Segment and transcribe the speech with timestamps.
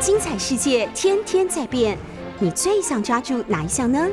[0.00, 1.98] 精彩世界天天在变，
[2.38, 4.08] 你最想抓住哪一项呢？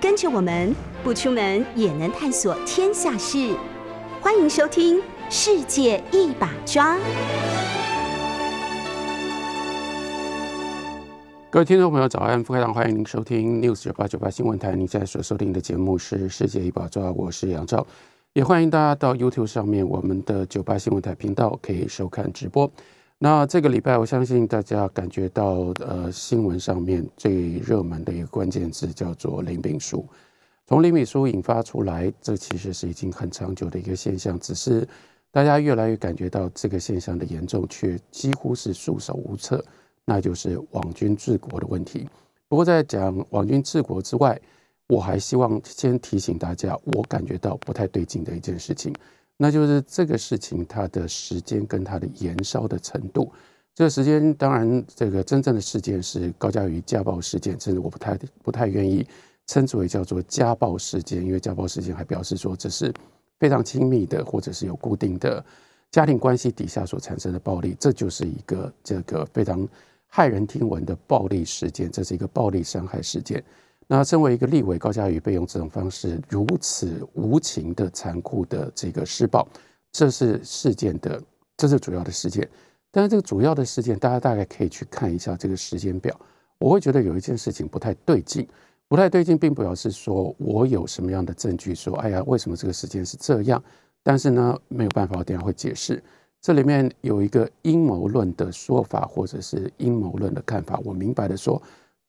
[0.00, 3.54] 跟着我们不出门也能探索天下事，
[4.22, 4.96] 欢迎收听
[5.28, 6.96] 《世界一把抓》。
[11.50, 12.42] 各位听众朋友，早安！
[12.42, 14.74] 非常欢迎您收听 News 九八九八新闻台。
[14.74, 17.86] 您现在所收听的节目是《世界一把抓》，我是杨照，
[18.32, 22.72] 也欢迎大家到 YouTube 上面我们的九八新闻台频道可以收看直播。
[23.22, 30.08] 那这个礼拜，我相信大家感觉到，呃，新闻上面最热门的一个关键字叫做林炳书。
[30.66, 34.88] 从林炳书引发出来，这其实是已经很长久的一个现象，只是
[35.30, 39.62] 大家越来越感觉到这个现象的严重，却几乎是束手无策，
[40.06, 42.08] 那就是网军治国的问题。
[42.48, 44.40] 不过，在讲网军治国之外，
[44.86, 48.94] 我还希望先提醒大家，我感觉到不太对劲的一件事情。
[49.42, 53.32] 那就是这个事情，它的时间跟它的延烧的程度。
[53.74, 59.06] 这个时间，当然，这个真正的事件是高嘉瑜家暴事件，甚至我不太不太愿意
[59.46, 62.92] 称之为叫做家暴事件，因为家暴事件还表示说这是
[63.38, 65.42] 非常亲密的，或者是有固定的
[65.90, 69.66] 家庭关系底下所产生的暴力，这就是一个这个非常
[70.12, 73.42] 骇人听闻的暴力事件，这是一个暴力伤害事件。
[73.92, 79.44] 那身为一个立委，高嘉瑜被用这种方式如此无情的、残酷的这个施暴，
[79.90, 81.20] 这是事件的，
[81.56, 82.48] 这是主要的事件。
[82.92, 86.16] 但是这个主要的事件，大家大概可以去看一下这个时间表。
[86.58, 88.46] 我会觉得有一件事情不太对劲，
[88.86, 93.60] 不太对劲，并不表示说我有什么样的证据说，哎呀，为什么这个时间是这样？
[94.04, 96.00] 但是呢，没有办法，我等下会解释。
[96.40, 100.80] 这里面有一个阴谋论的说法，或者是阴谋论的看法。
[100.84, 101.60] 我明白的说。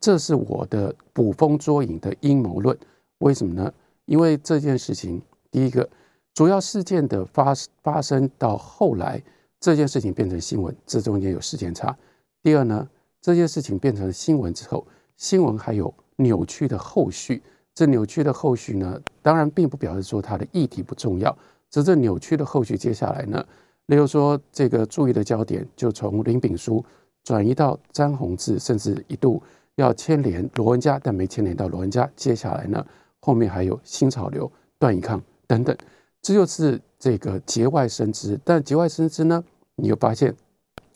[0.01, 2.75] 这是我的捕风捉影的阴谋论，
[3.19, 3.71] 为什么呢？
[4.05, 5.21] 因为这件事情，
[5.51, 5.87] 第一个
[6.33, 9.21] 主要事件的发发生到后来，
[9.59, 11.95] 这件事情变成新闻，这中间有时间差。
[12.41, 12.89] 第二呢，
[13.21, 14.85] 这件事情变成新闻之后，
[15.17, 17.43] 新闻还有扭曲的后续。
[17.75, 21.37] 这扭曲的后续呢，当然并不表示说它的议题不重要，
[21.69, 22.75] 只是扭曲的后续。
[22.75, 23.45] 接下来呢，
[23.85, 26.83] 例如说这个注意的焦点就从林炳书
[27.23, 29.39] 转移到张宏志，甚至一度。
[29.81, 32.09] 要牵连罗文家，但没牵连到罗文家。
[32.15, 32.85] 接下来呢，
[33.19, 35.75] 后面还有新潮流、段义康等等，
[36.21, 38.39] 这就是这个节外生枝。
[38.45, 39.43] 但节外生枝呢，
[39.75, 40.33] 你又发现，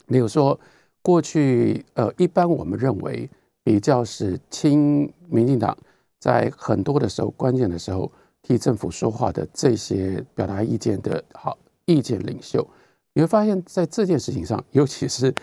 [0.06, 0.58] 例如说
[1.02, 3.28] 过去呃，一般我们认为
[3.64, 5.76] 比较是亲民进党，
[6.20, 8.10] 在很多的时候、关键的时候
[8.42, 12.66] 替政府说话的这些表达意见的好意见领袖，
[13.12, 15.34] 你会发现在这件事情上，尤其是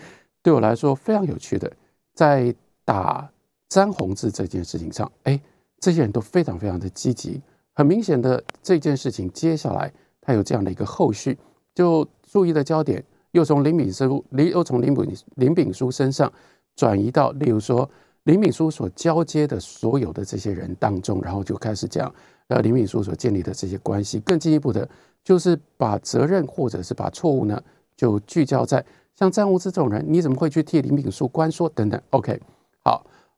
[0.42, 1.70] 对我来说非常有趣的，
[2.14, 2.54] 在。
[2.86, 3.32] 打
[3.74, 5.40] 詹宏志这件事情上，哎，
[5.80, 7.42] 这些人都非常非常的积极。
[7.72, 11.36] 很明显的，这件事情接下来他有这样的一个后续，
[11.74, 16.32] 就注意的焦点又从林炳书、林又从林炳林炳书身上
[16.76, 17.90] 转移到，例如说
[18.22, 22.14] 林炳书所交接的所有的这些人当中，然后就开始讲
[22.46, 24.20] 呃林炳书所建立的这些关系。
[24.20, 24.88] 更进一步的，
[25.24, 27.60] 就是把责任或者是把错误呢，
[27.96, 28.86] 就聚焦在
[29.16, 32.40] 像詹宏志这种人，你怎么会去替林炳书关说等等？OK。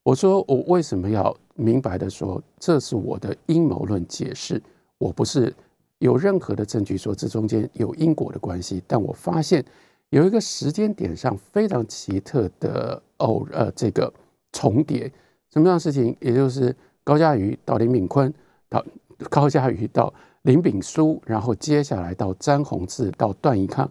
[0.07, 4.63] 我说我为什么要明白的说，这是我的阴谋论解释。
[4.99, 5.53] 我不是
[5.99, 9.65] 有任何的证据说这中间有因果的关系，但我发现
[10.11, 14.13] 有一个时间点上非常奇特的偶呃这个
[14.53, 15.13] 重叠，
[15.53, 16.17] 什么样的事情？
[16.21, 18.33] 也就是高嘉瑜到林炳坤，
[18.69, 18.87] 到
[19.29, 23.91] 高嘉瑜到林炳书，然后接下来到詹宏志到段宜康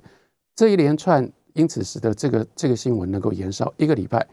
[0.55, 4.25] 这一连串，因此使得这个这个新闻能够延烧一个礼拜。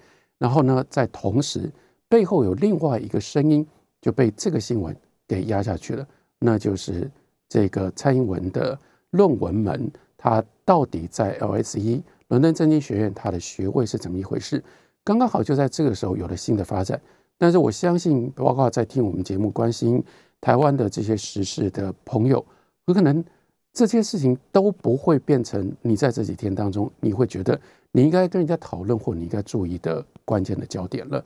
[0.43, 1.71] 然后呢，在同时，
[2.09, 3.65] 背后有另外一个声音
[4.01, 4.93] 就被这个新闻
[5.29, 6.05] 给压下去了，
[6.41, 7.09] 那就是
[7.49, 8.77] 这个蔡英文的
[9.11, 9.89] 论文门，
[10.19, 14.61] 他到底在 LSE 伦敦政经学院他的学位是怎么一回事？
[15.05, 17.01] 刚刚好就在这个时候有了新的发展。
[17.39, 20.03] 但是我相信，包括在听我们节目、关心
[20.41, 22.45] 台湾的这些时事的朋友，
[22.87, 23.25] 有可能
[23.73, 27.61] 这些事情都不会变成你在这几天当中你会觉得。
[27.93, 31.23] 你应该跟人家讨论，或你应该注意的关键的焦点了。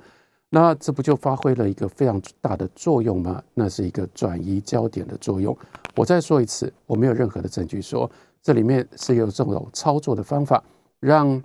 [0.48, 3.42] 那这不就发挥了一个非常大的作用吗？
[3.54, 5.56] 那是一个转移焦点的作用。
[5.94, 8.10] 我再说一次，我没有任何的证据说
[8.42, 10.62] 这里面是有这种操作的方法，
[11.00, 11.40] 让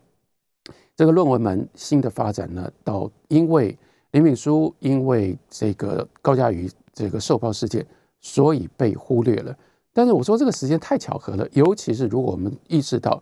[0.95, 3.77] 这个论文门新的发展呢，到因为
[4.11, 7.85] 林敏书因为这个高嘉瑜这个受报事件，
[8.19, 9.55] 所以被忽略了。
[9.93, 13.21] 但是我说这个时间太巧合了，尤其是如果我们意识到。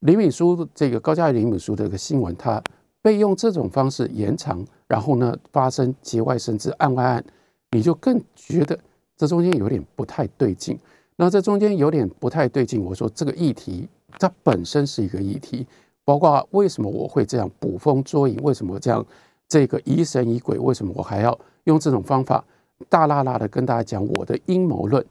[0.00, 2.62] 林敏书这个高嘉瑜林敏书的一个新闻，他
[3.00, 7.24] 被用这种方式延长，然后呢发生节外生枝、案外案，
[7.70, 8.78] 你就更觉得
[9.16, 10.78] 这中间有点不太对劲。
[11.16, 13.88] 那这中间有点不太对劲，我说这个议题
[14.18, 15.66] 它本身是一个议题，
[16.04, 19.04] 包括为什么我会这样捕风捉影，为什么这样
[19.48, 22.44] 这个疑神疑鬼，为什么我还要用这种方法
[22.90, 25.02] 大啦啦的跟大家讲我的阴谋论？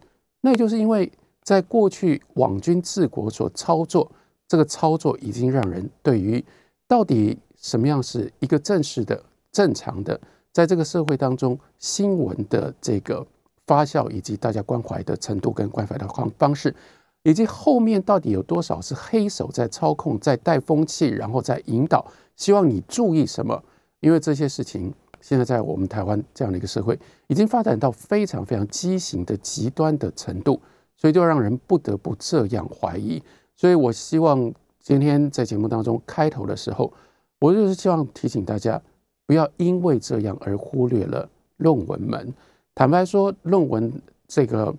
[0.42, 1.12] 那就是因为
[1.42, 4.12] 在过去网军治国所操作，
[4.48, 6.44] 这个操作已经让人对于
[6.88, 10.20] 到底什么样是一个正式的、正常的，
[10.52, 13.26] 在这个社会当中新闻的这个
[13.66, 16.76] 发酵以及大家关怀的程度跟关怀的方方式，
[17.24, 22.06] 以及后面到底有多少是黑手在操控、在带风气，然后在引导，
[22.36, 23.64] 希望你注意什么？
[24.02, 30.62] 因为这些事情现在在我们台湾这样的一个社会，已经发展到非常非常畸形的极端的程度，
[30.96, 33.24] 所以就让人不得不这样怀疑。
[33.56, 34.54] 所以我希望。
[34.86, 36.94] 今天在节目当中开头的时候，
[37.40, 38.80] 我就是希望提醒大家，
[39.26, 42.32] 不要因为这样而忽略了论文门。
[42.76, 43.92] 坦白说，论文
[44.28, 44.72] 这个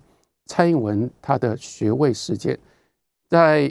[0.45, 2.57] 蔡英文他的学位事件，
[3.27, 3.69] 在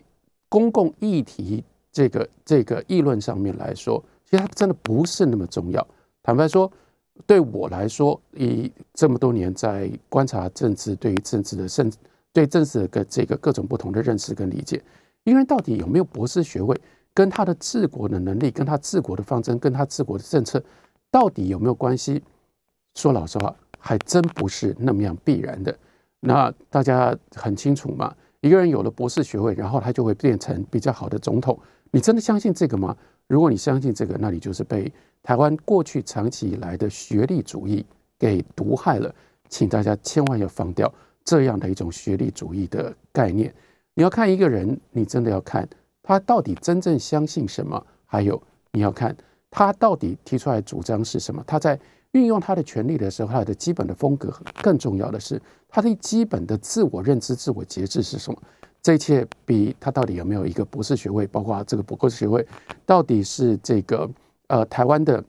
[0.50, 5.86] 公共议题这个这个议论上面来说，其实它真的不是那么重要。
[6.22, 6.70] 坦白说，
[7.26, 11.90] 对我来说，以这么多年在观察政治，对于政治的甚
[12.36, 14.82] 对政治的这个各种不同的认识跟理解。
[15.24, 16.78] 一个人到底有没有博士学位，
[17.14, 20.62] 跟他的治国的能力，跟他治国的方针，跟他治国的政策，
[21.10, 22.22] 到底有没有关系？
[22.94, 25.74] 说老实话，还真不是那么样必然的。
[26.20, 31.58] 那大家很清楚嘛，一个人有了博士学位，然后他就会变成比较好的总统。
[31.90, 32.94] 你真的相信这个吗？
[33.28, 34.92] 如果你相信这个，那你就是被
[35.22, 37.86] 台湾过去长期以来的学历主义
[38.18, 39.10] 给毒害了。
[39.48, 40.92] 请大家千万要放掉
[41.26, 43.54] 这样的一种学历主义的概念。
[43.92, 45.68] 你要看一个人，你真的要看
[46.02, 48.42] 他到底真正相信什么，还有
[48.72, 49.14] 你要看
[49.50, 51.44] 他到底提出来主张是什么。
[51.46, 51.78] 他在
[52.12, 54.32] 运用他的权利的时候，他的基本的风格，
[54.62, 58.42] 更重要的是他的基本的自我认知、自我节制是什么。
[58.82, 62.46] 这一切比他到底有没有一个博士学位，包括这个博士学位
[62.84, 64.08] 到底是这个
[64.46, 65.22] 呃台湾的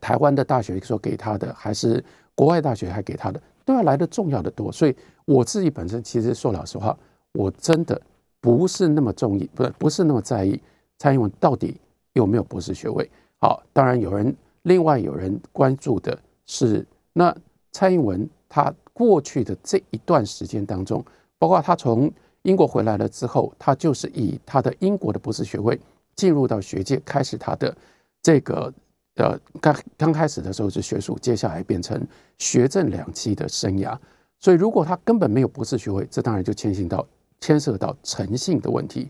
[0.00, 2.02] 台湾的大学所给他的，还是
[2.34, 4.72] 国外大学还给他的，都要来的重要的多。
[4.72, 6.96] 所以我自己本身其实说老实话。
[7.32, 8.00] 我真的
[8.40, 10.58] 不是那么中意，不是不是那么在意
[10.96, 11.76] 蔡英文到底
[12.14, 13.08] 有没有博士学位。
[13.38, 17.32] 好，当然有人另外有人关注的是，那
[17.70, 21.04] 蔡英文他过去的这一段时间当中，
[21.38, 22.10] 包括他从
[22.42, 25.78] 英国回来了之后，他就是以他的英国的博士学位
[26.16, 27.76] 进入到学界，开始他的
[28.22, 28.72] 这个
[29.18, 32.00] 呃刚刚开始的时候是学术，接下来变成
[32.38, 33.96] 学政两期的生涯。
[34.38, 37.06] 所以如果他根本没有博士学位，这当然就牵涉到。
[37.40, 39.08] 牵涉到诚信的问题，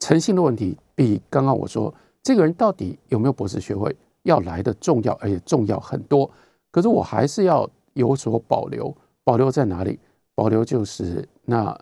[0.00, 3.94] 诚信的问题比刚刚我说这个人到底有没有博士学位
[4.24, 6.28] 要来的重要，而且重要很多。
[6.72, 8.92] 可是我还是要有所保留，
[9.22, 10.00] 保留在哪里？
[10.34, 11.72] 保留就是那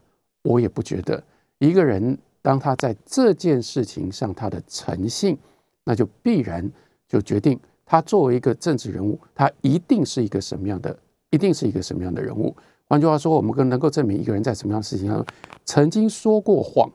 [0.42, 1.24] 我也不觉得
[1.58, 5.38] 一个人当他在这件事情上他的诚信，
[5.84, 6.70] 那就必然
[7.08, 10.96] 就决定他作为一个政治人物，他一定是一个什么样的，
[11.30, 12.54] 一定是一个什么样的人物。
[12.86, 15.24] 换句话说，我们更能够证明一个人在什么样的事情上
[15.64, 16.90] 曾经说过谎，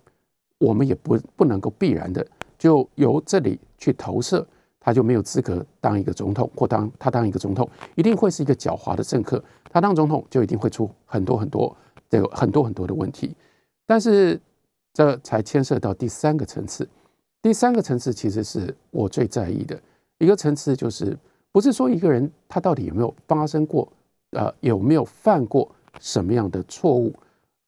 [0.57, 2.25] 我们也不不能够必然的
[2.57, 4.45] 就由这里去投射，
[4.80, 11.75] 他就没有资格当一个总统，或当他当一个总统一定会是一个狡猾的政客，他当总统就一定会出很多很多
[12.10, 13.36] 这个很多很多的问题。
[13.86, 14.39] 但是
[14.94, 16.88] 这才牵涉到第三个层次，
[17.42, 19.79] 第三个层次其实是我最在意的
[20.24, 21.18] 一个层次，就是
[21.51, 23.88] 不是说一个人他到底有没有发生过，
[24.32, 25.70] 呃，有没有犯过。
[26.00, 27.13] 什么样的错误，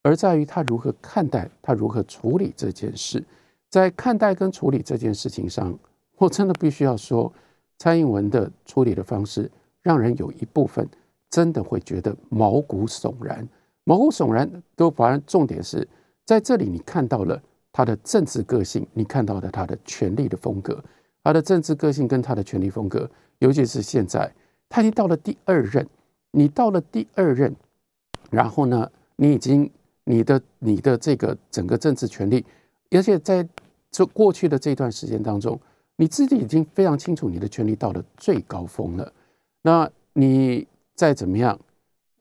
[0.01, 3.23] 而在于他如何看待，他如何处理这件事。
[3.69, 5.77] 在看待跟处理这件事情上，
[6.17, 7.31] 我真的必须要说，
[7.77, 9.49] 蔡英文的处理的方式，
[9.83, 10.89] 让人有一部分
[11.29, 13.47] 真的会觉得毛骨悚然。
[13.83, 15.87] 毛骨悚然，都反而重点是
[16.25, 17.39] 在这里，你看到了
[17.71, 20.83] 他的政治个性，你看到了他的权力的风格，
[21.25, 24.31] 他的政治个性跟他的权力风格，尤其是现在
[24.69, 25.85] 他已经到了第二任，
[26.29, 27.53] 你到了第二任。
[28.29, 29.67] 然后呢，你已经
[30.03, 32.45] 你的你的这个整个政治权利，
[32.91, 33.47] 而且在
[33.89, 35.59] 这过去的这段时间当中，
[35.95, 39.11] 你自己已经非常清楚你的权利到了最高峰了。
[39.63, 41.59] 那你再怎么样，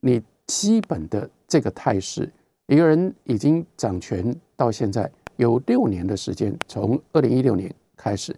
[0.00, 2.26] 你基本的这个态势，
[2.68, 8.34] 一个人已经掌权到现在有六年的时间，从二零一六年开始，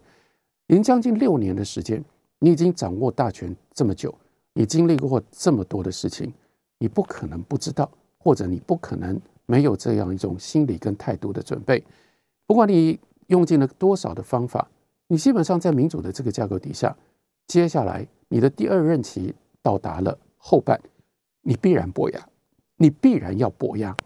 [0.68, 2.02] 已经将近六年的时间，
[2.38, 4.14] 你已经掌握大权这么久，
[4.52, 6.32] 你经历过这么多的事情。
[6.78, 11.82] 你不可能不知道，或者你不可能没有这样一种心理跟态度的准备。
[12.46, 14.68] 不管你用尽了多少的方法，
[15.06, 16.94] 你基本上在民主的这个架构底下，
[17.46, 20.78] 接下来你的第二任期到达了后半，
[21.40, 22.28] 你必然跛压，
[22.76, 23.96] 你必然要跛压。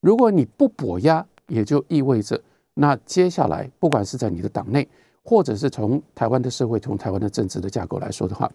[0.00, 2.42] 如果你不跛压，也就意味着
[2.74, 4.88] 那接下来不管是在你的党内，
[5.26, 8.48] 或者是从台湾的社会、从台湾的政治的架构来说的话，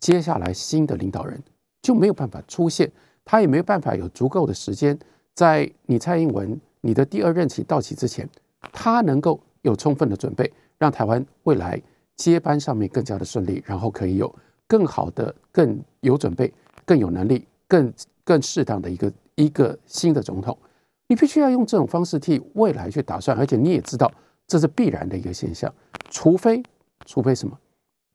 [0.00, 1.38] 接下来新的领导人
[1.82, 2.90] 就没有办法出现，
[3.22, 4.98] 他也没有办法有足够的时间，
[5.34, 8.26] 在你蔡英文你的第二任期到期之前，
[8.72, 11.78] 他能够有充分的准备，让台湾未来
[12.16, 14.34] 接班上面更加的顺利，然后可以有
[14.66, 16.50] 更好的、更有准备、
[16.86, 17.92] 更有能力、更
[18.24, 20.56] 更适当的一个一个新的总统。
[21.08, 24.10] 你必须要用这种方式替未来去打算，而且你也知道
[24.52, 25.72] 这是必然的一个现象，
[26.10, 26.62] 除非
[27.06, 27.58] 除非什么，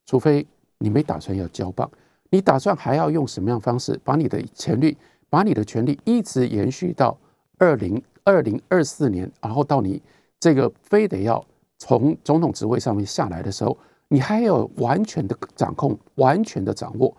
[0.06, 0.46] 除非。
[0.80, 1.90] 你没打算要交棒，
[2.30, 4.96] 你打算还要用什么样方式把你的权力，
[5.28, 7.18] 把你的权力一直延续到
[7.58, 10.00] 二零二零二四年，然后到你
[10.40, 11.44] 这个非得要
[11.80, 13.76] 从总统职位上面下来的时候，
[14.08, 17.12] 你还要完全的掌控，完全的掌握。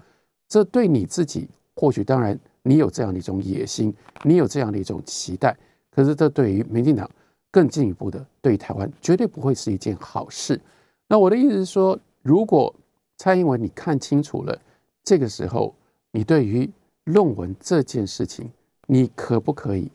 [0.47, 5.57] 这对你自己或许当然你有这样的一种野心，你有这样的一种期待，
[5.91, 7.11] 可是这对于民进党
[7.51, 10.61] 更进一步的对台湾绝对不会是一件好事。
[11.07, 12.75] 那我的意思是说，如果
[13.17, 14.59] 蔡英文，你看清楚了，
[15.03, 15.75] 这个时候
[16.11, 16.69] 你对于
[17.05, 18.51] 论文这件事情，
[18.87, 19.91] 你可不可以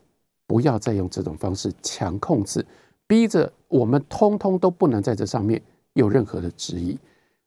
[0.46, 2.64] 不要再用这种方式强控制，
[3.06, 6.98] 逼着我们通通都不能在这上面有任何的质疑？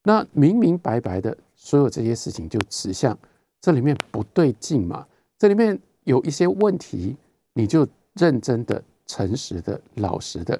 [0.04, 3.18] 那明明白白的所有这些事情就指向
[3.60, 5.06] 这里面不对劲嘛？
[5.38, 7.18] 这里面有一些问题，
[7.54, 10.60] 你就认真的、诚实的、老实的，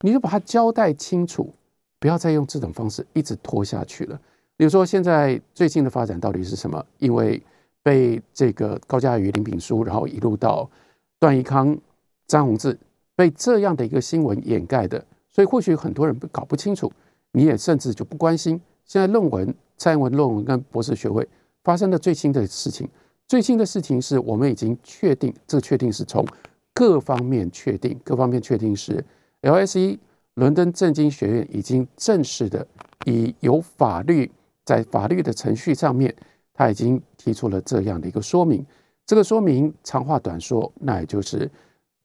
[0.00, 1.52] 你就把它交代清楚，
[1.98, 4.20] 不要再用这种方式一直拖下去了。
[4.56, 6.84] 比如说，现在最近的发展到底是什么？
[6.98, 7.42] 因为
[7.82, 10.68] 被这个高嘉瑜、林炳书，然后一路到
[11.18, 11.76] 段宜康、
[12.26, 12.78] 张宏志，
[13.14, 16.90] 被这样的一个新闻掩盖的，所以或许很多人搞不清楚，
[17.32, 21.26] 你也甚至就不关心现在论文、蔡英文论文跟博士学位
[21.62, 22.88] 发生的最新的事情。
[23.28, 26.24] 最新的事情是我们已经确定，这个确定是从
[26.76, 29.02] 各方面确定，各方面确定是
[29.40, 29.98] LSE
[30.34, 32.66] 伦敦政经学院已经正式的
[33.06, 34.30] 以有法律。
[34.62, 36.14] 在法律的程序上面，
[36.52, 38.66] 他已经提出了这样的一个说明。
[39.06, 41.48] 这个说明长话短说，那也就是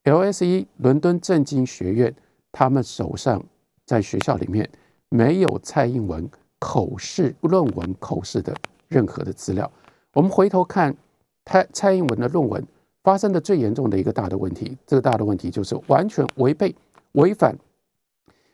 [0.03, 2.15] LSE 伦敦政经学院
[2.51, 3.43] 他们手上
[3.83, 4.69] 在学校里面
[5.09, 8.55] 没有蔡英文口试论文口试的
[8.87, 9.69] 任何的资料。
[10.13, 10.95] 我们回头看
[11.45, 12.63] 蔡蔡英文的论文
[13.03, 16.75] 发生的最严重的一个大的问题，这个大的问题就是完全违背
[17.13, 17.57] 违反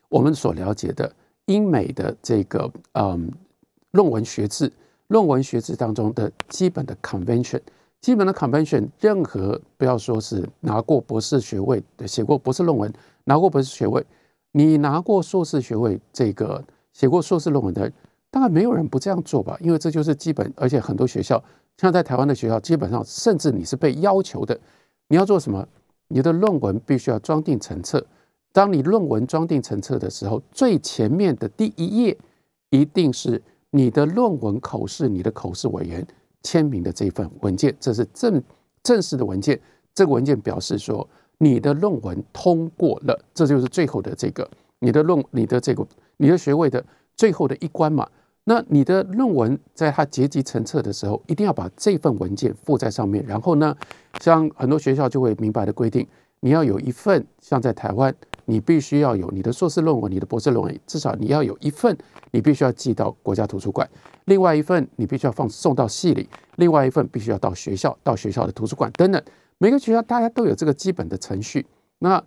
[0.10, 1.14] 我们所了解的
[1.46, 3.32] 英美的这个嗯。
[3.92, 4.72] 论文学制，
[5.08, 7.60] 论文学制当中的基本的 convention，
[8.02, 14.06] 基本的 convention，任何不要说是拿过博士学位的，写过博士论文，拿过博士学位，
[14.52, 16.64] 你拿过硕士学位，这个
[16.94, 17.92] 写过硕士论文的，
[18.30, 19.58] 当然没有人不这样做吧？
[19.62, 21.42] 因为这就是基本，而且很多学校，
[21.78, 24.60] 像在台湾的学校，基本上甚至你是被要求的，
[25.08, 25.68] 你要做什么？
[26.10, 28.06] 你的论文必须要装订成册。
[28.52, 32.18] 当你论文装订成册的时候，最前面的第一页
[32.70, 33.42] 一定是。
[33.70, 36.08] 你的论文口试，你的口试委员
[36.42, 38.42] 签名的这份文件，这是正
[38.82, 39.60] 正式的文件。
[39.94, 41.08] 这个文件表示说，
[41.38, 46.84] 你的论文通过了，这就是最后的这个你的论、你的这个你的学位的
[47.18, 48.10] 最后的一关嘛。
[48.50, 53.22] 那你的论文在它结集成册的时候，一定要把这份文件附在上面。
[53.28, 53.76] 然后呢，
[54.22, 56.08] 像很多学校就会明白的规定，
[56.40, 58.16] 你要有一份，像在台湾。
[58.50, 61.98] 你必须要有你的硕士论文，你的博士论文，至少你要有一份，
[62.32, 63.86] 你必须要寄到国家图书馆；
[64.24, 66.26] 另外一份你必须要放送到系里；
[66.56, 69.22] 另外一份必须要到学校，到学校的图书馆等等。
[69.58, 71.68] 每个学校大家都有这个基本的程序。
[72.00, 72.24] 那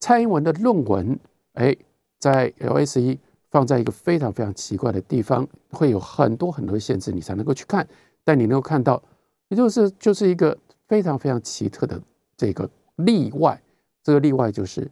[0.00, 1.20] 蔡英文的论文，
[1.52, 1.76] 哎，
[2.18, 3.18] 在 LSE
[3.50, 7.86] 放在一个非常非常奇怪的地方，会有很多很多限制，你才能够去看。
[8.24, 9.02] 但你能够看到，
[9.48, 12.00] 也就是就是一个非常非常奇特的
[12.36, 13.60] 这个例外。
[14.02, 14.90] 这个例外就是。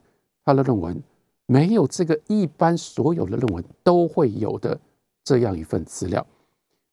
[0.48, 1.02] 他的论文
[1.46, 4.78] 没有这个一般所有的论文都会有的
[5.24, 6.24] 这样一份资料，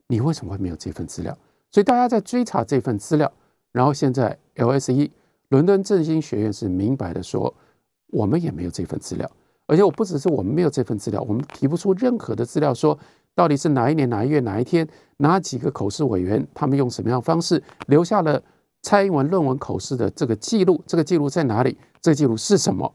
[0.08, 1.38] 你为什么会没有这份资料？
[1.70, 3.32] 所以大家在追查这份资料，
[3.72, 5.12] 然后现在 LSE
[5.50, 7.53] 伦敦政经学院是明白的说，
[8.08, 9.32] 我们也没有这份资料，
[9.65, 12.98] 而且我不只是我们没有这份资料，我们提不出任何的资料，说
[13.34, 18.41] 到底是哪一年哪一月哪一天哪几个口试委员他们用什么样的方式留下了
[18.82, 21.77] 蔡英文论文口试的这个记录，这个记录在哪里？
[22.01, 22.93] 这个记录是什么？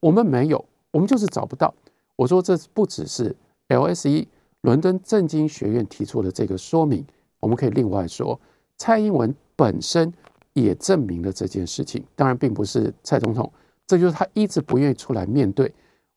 [0.00, 1.74] 我们没有，我们就是找不到。
[2.16, 3.34] 我说这不只是
[3.68, 4.26] LSE
[4.60, 7.04] 伦敦政经学院提出的这个说明，
[7.40, 8.40] 我们可以另外说，
[8.78, 10.12] 蔡英文本身
[10.52, 12.04] 也证明了这件事情。
[12.14, 13.52] 当然，并不是蔡总统，
[13.86, 15.74] 这就是他一直不愿意出来面对。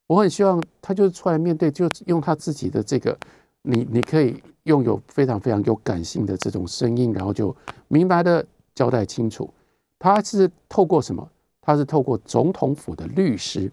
[0.08, 3.18] 我很希望他就是出来面对，就用他自己的这个，
[3.62, 7.56] 你你可以拥有非常非常有感性的这种声音，然后就
[7.88, 9.54] 明白的交代清楚，
[10.00, 11.30] 他是透过什么？
[11.62, 13.70] 他是透过总统府的律师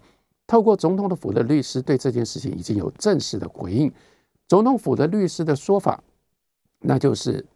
[0.48, 3.92] 透过总统的府的律师对这件事情已经有正式的回应。
[4.48, 6.02] 总统府的律师的说法，
[6.80, 7.46] 那就是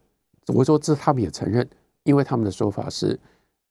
[0.47, 1.69] 我说这他们也承认，
[2.05, 3.19] 因为他们的说法是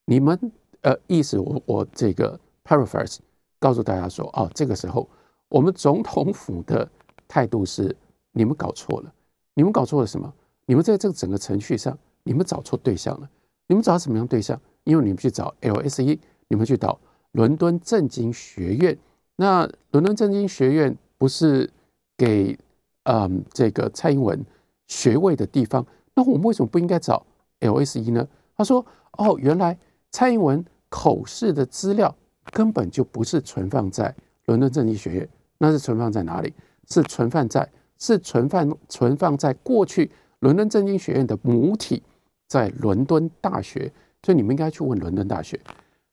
[0.03, 0.37] 你们
[0.81, 3.19] 呃意思我我这个 paraphrase
[3.59, 5.07] 告诉大家说哦，这个时候
[5.49, 6.87] 我们总统府的
[7.27, 7.95] 态度是
[8.31, 9.13] 你们搞错了，
[9.53, 10.31] 你们搞错了什么？
[10.65, 13.29] 你们在这个整个程序上，你们找错对象了。
[13.67, 14.59] 你们找什么样对象？
[14.83, 16.99] 因为你们去找 LSE，你们去找
[17.31, 18.97] 伦敦政经学院。
[19.35, 21.69] 那伦敦政经学院不是
[22.17, 22.57] 给
[23.03, 24.45] 嗯这个蔡英文
[24.87, 25.85] 学位的地方？
[26.15, 27.25] 那我们为什么不应该找
[27.59, 28.27] LSE 呢？
[28.55, 28.85] 他说
[29.17, 29.77] ：“哦，原来
[30.11, 32.15] 蔡英文口试的资料
[32.51, 34.13] 根本就不是存放在
[34.45, 36.53] 伦敦政经学院，那是存放在哪里？
[36.89, 42.03] 是存放在是存放存放在过去伦敦政经学院的母体。”
[42.49, 43.91] 在伦敦大学，
[44.23, 45.59] 所以你们应该去问伦敦大学。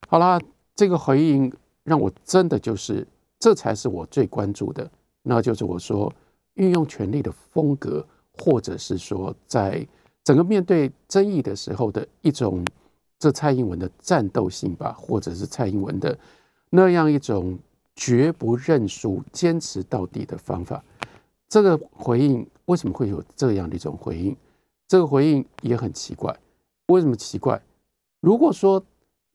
[0.09, 0.37] 好啦，
[0.75, 1.49] 这个回应
[1.85, 3.07] 让我真的就是，
[3.39, 4.91] 这才是我最关注的，
[5.23, 6.13] 那就是我说
[6.55, 9.87] 运用权力的风格，或者是说在
[10.25, 12.65] 整个面对争议的时候的一种，
[13.25, 16.15] 这蔡英文的战斗性吧，或者是蔡英文的
[16.69, 17.57] 那样一种
[17.95, 20.83] 绝不认输、坚持到底的方法。
[21.49, 24.37] 这个回应为什么会有这样的一种回应？
[24.87, 26.37] 这个回应也很奇怪，
[26.89, 27.59] 为什么奇怪？
[28.19, 28.83] 如果说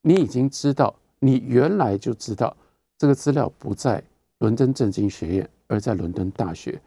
[0.02, 2.56] 你已经知道，你原来就知道
[2.96, 4.00] 这个资料不在
[4.38, 6.80] 伦敦政经学院，而在伦敦大学，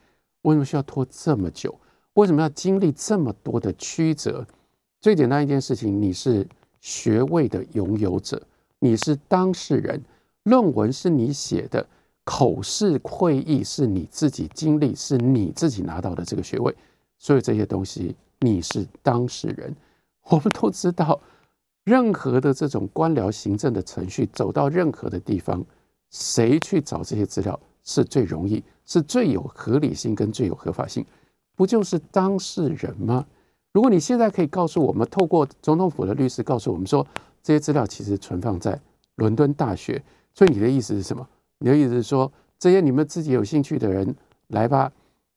[0.43, 1.77] 为什么需要拖这么久？
[2.13, 4.48] 为什么要经历这么多的曲折？
[5.01, 6.48] 最简单一件事情，你是
[6.83, 8.45] 学位的拥有者，
[8.77, 10.03] 你是当事人，
[10.43, 11.87] 论文是你写的，
[12.25, 16.75] 口试会议是你自己经历，是你自己拿到的这个学位，
[17.17, 18.13] 所以这些东西。
[18.41, 19.73] 你是当事人，
[20.27, 21.17] 我们都知道，
[21.85, 25.65] 任何的这种官僚行政的程序走到任何的地方，
[26.09, 31.05] 谁去找这些资料是最容易、是最有合理性跟最有合法性，
[31.55, 33.25] 不就是当事人吗？
[33.74, 37.05] 如果你现在可以告诉我们，透过总统府的律师告诉我们说，
[37.42, 38.79] 这些资料其实存放在
[39.16, 40.01] 伦敦大学，
[40.33, 41.27] 所以你的意思是什么？
[41.57, 44.16] 你的意思是说，这些你们自己有兴趣的人
[44.50, 44.92] 来吧，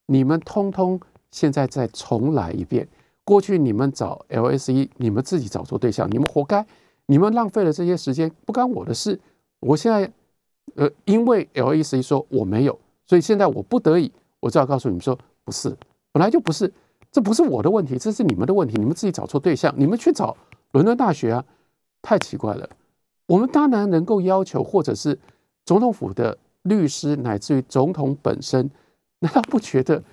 [0.06, 2.86] 你们通通现在再重来一遍。
[3.24, 6.64] 过去你们找 LSE，你们自己找错对象，你们活该，
[7.06, 9.18] 你们浪费了这些时间，不干我的事。
[9.60, 10.12] 我现在，
[10.74, 15.74] 呃，因为 LSE 说我没有，所以现在我不得已，我就要告诉你们说，不是，
[16.12, 16.72] 本来就不是，
[17.16, 20.36] 这不是我的问题，这是你们的问题，你们自己找错对象，你们去找
[20.72, 21.42] 伦敦大学啊，
[22.02, 22.68] 太奇怪了。
[23.24, 25.18] 我们当然能够要求，或者是
[25.64, 28.70] 总统府的律师，乃至于总统本身，
[29.20, 30.04] 难道不觉得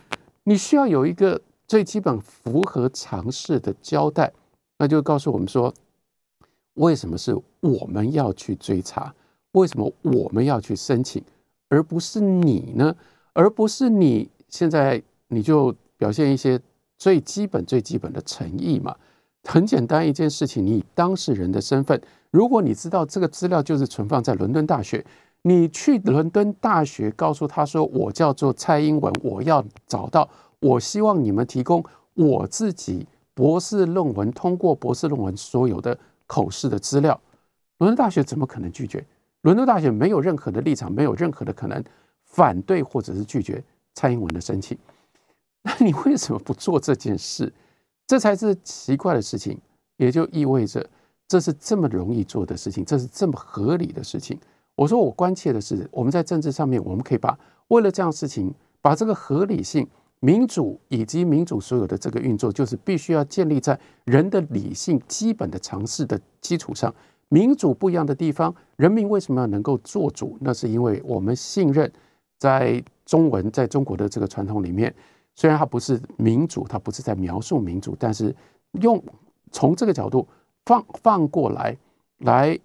[0.46, 1.42] 你需要有一个？
[1.66, 4.32] 最基本符合常识的交代，
[4.78, 5.74] 那就告诉我们说，
[6.76, 9.14] 为什么是我们要去追查？
[9.54, 11.24] 为什么我们要去申请，
[11.68, 12.96] 而不是你呢？
[13.34, 16.60] 而不是你现在你就表现一些
[17.04, 18.96] 最基本、最基本的诚意嘛？
[19.44, 25.06] 很简单一件事情，你以当事人的身份，如果你知道这个资料就是存放在伦敦大学，
[25.42, 30.30] 你去伦敦大学告诉他说：“我叫做蔡英文，我要找到。”
[30.62, 37.20] 我希望你们提供我自己博士论文通过博士论文所有的口试的资料。
[37.80, 39.06] 伦敦大学怎么可能拒绝？
[39.42, 41.84] 伦敦大学没有任何的立场，没有任何的可能
[42.24, 43.62] 反对或者是拒绝
[43.94, 44.78] 蔡英文的申请。
[45.66, 47.52] 那你为什么不做这件事？
[48.06, 49.58] 这才是奇怪的事情。
[49.98, 50.86] 也就意味着
[51.28, 54.38] 这是这么容易做的事情，这是这么合理的事情。
[54.76, 59.88] 我说我关切的是，我们在政治上面，我们可以把为了这样事情，把这个合理性。
[60.20, 66.94] 民主以及民主所有的这个运作，就是必须要建立在人的理性、基本的尝试的基础上。
[67.28, 70.38] 民主不一样的地方，人民为什么要能够做主？
[70.40, 71.92] 那是因为我们信任，
[72.40, 74.96] 在中文在中国的这个传统里面，
[75.36, 78.36] 虽然它不是民主，它不是在描述民主，但是
[78.82, 79.02] 用
[79.52, 80.28] 从这个角度
[80.66, 81.78] 放放过来
[82.20, 82.58] 来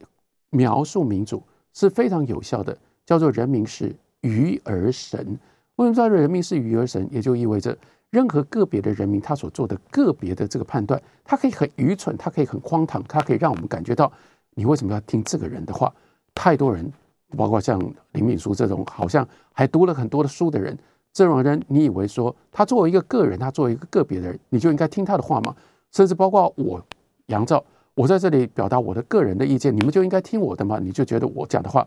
[0.51, 2.77] 描述民主是非常有效的，
[3.07, 5.39] 叫做人民是鱼儿神。
[5.77, 7.09] 为什么说人民是鱼儿神？
[7.11, 7.77] 也就意味着
[8.11, 14.11] 任何个别的人民他所做的个别的这个判断，他可以很愚蠢，他可以很荒唐，他可以让我们感觉到
[14.55, 15.93] 你为什么要听这个人的话？
[16.35, 16.91] 太多人，
[17.37, 17.79] 包括像
[18.13, 20.77] 林敏书这种好像还读了很多的书的人，
[21.19, 25.53] 这种人，你以为说他作为一个个人，他作为一个个别的人，你就应该听他的话吗？
[25.91, 26.81] 甚至包括我
[27.27, 30.79] 杨照，我在这里表达我的个人的意见，你们就应该听我的吗？
[30.81, 31.85] 你就觉得我讲的话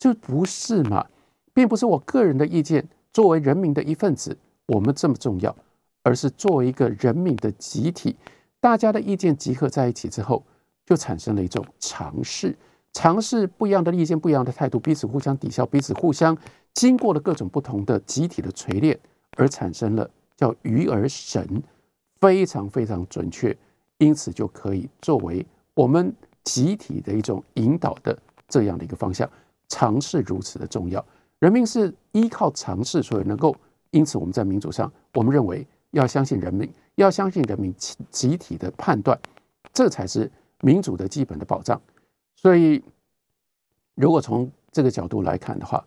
[0.00, 1.06] 就不是嘛？
[1.52, 2.84] 并不是我个人的意见。
[3.12, 5.54] 作为人民的一份子，我们这么重要，
[6.02, 8.16] 而是作为一个人民的集体，
[8.60, 10.42] 大家的意见集合在一起之后，
[10.84, 12.56] 就产生了一种尝试。
[12.92, 16.36] 尝试不一样的意见、不一样的态度，彼此互相抵消，彼此互相
[16.74, 18.98] 经过了各种不同的集体的锤炼，
[19.36, 21.62] 而产生了叫鱼儿神，
[22.20, 23.56] 非常非常准确，
[23.98, 28.16] 因此就可以作为我们集体的一种引导的
[28.48, 29.28] 这样的一个方向。
[29.68, 31.04] 尝试如此的重要，
[31.38, 33.56] 人民是依靠尝试，所以能够。
[33.90, 39.16] 因此，我们在民主上，我们认为要相信人民，要相信人民集集体的判断，
[39.72, 40.28] 这才是
[40.62, 41.80] 民主的基本的保障。
[42.34, 42.82] 所以，
[43.94, 45.84] 如果从这个角度来看的话，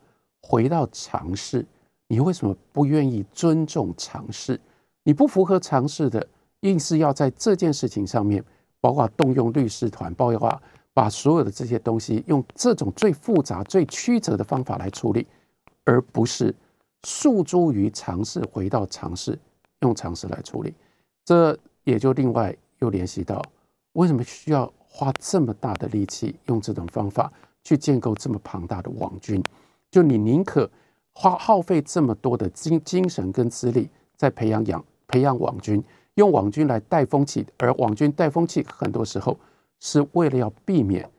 [0.47, 1.65] 回到尝试，
[2.07, 4.57] 你为什么不愿意尊重尝试？
[5.03, 6.25] 你不符合尝试的，
[6.61, 8.41] 硬是要在这件事情上面，
[8.79, 10.61] 包括动用律师团，包括
[10.93, 15.27] 把所有的这些东西用这种最复杂、最曲折的方法来处理，
[15.83, 16.55] 而不是。
[17.03, 19.37] 诉诸于尝试，回到尝试，
[19.81, 20.73] 用尝试来处理，
[21.25, 23.41] 这也就另外又联系到
[23.93, 27.31] 为什么需要花这么大的力气，用这种方法
[27.63, 29.43] 去建构这么庞大的网军？
[29.89, 30.69] 就你宁可
[31.13, 35.83] 花耗费这么多的精精神跟资力，在培养养培养网军，
[36.15, 39.37] 用网军来带风气，而网军带风气很多时候
[39.79, 41.09] 是为了要避免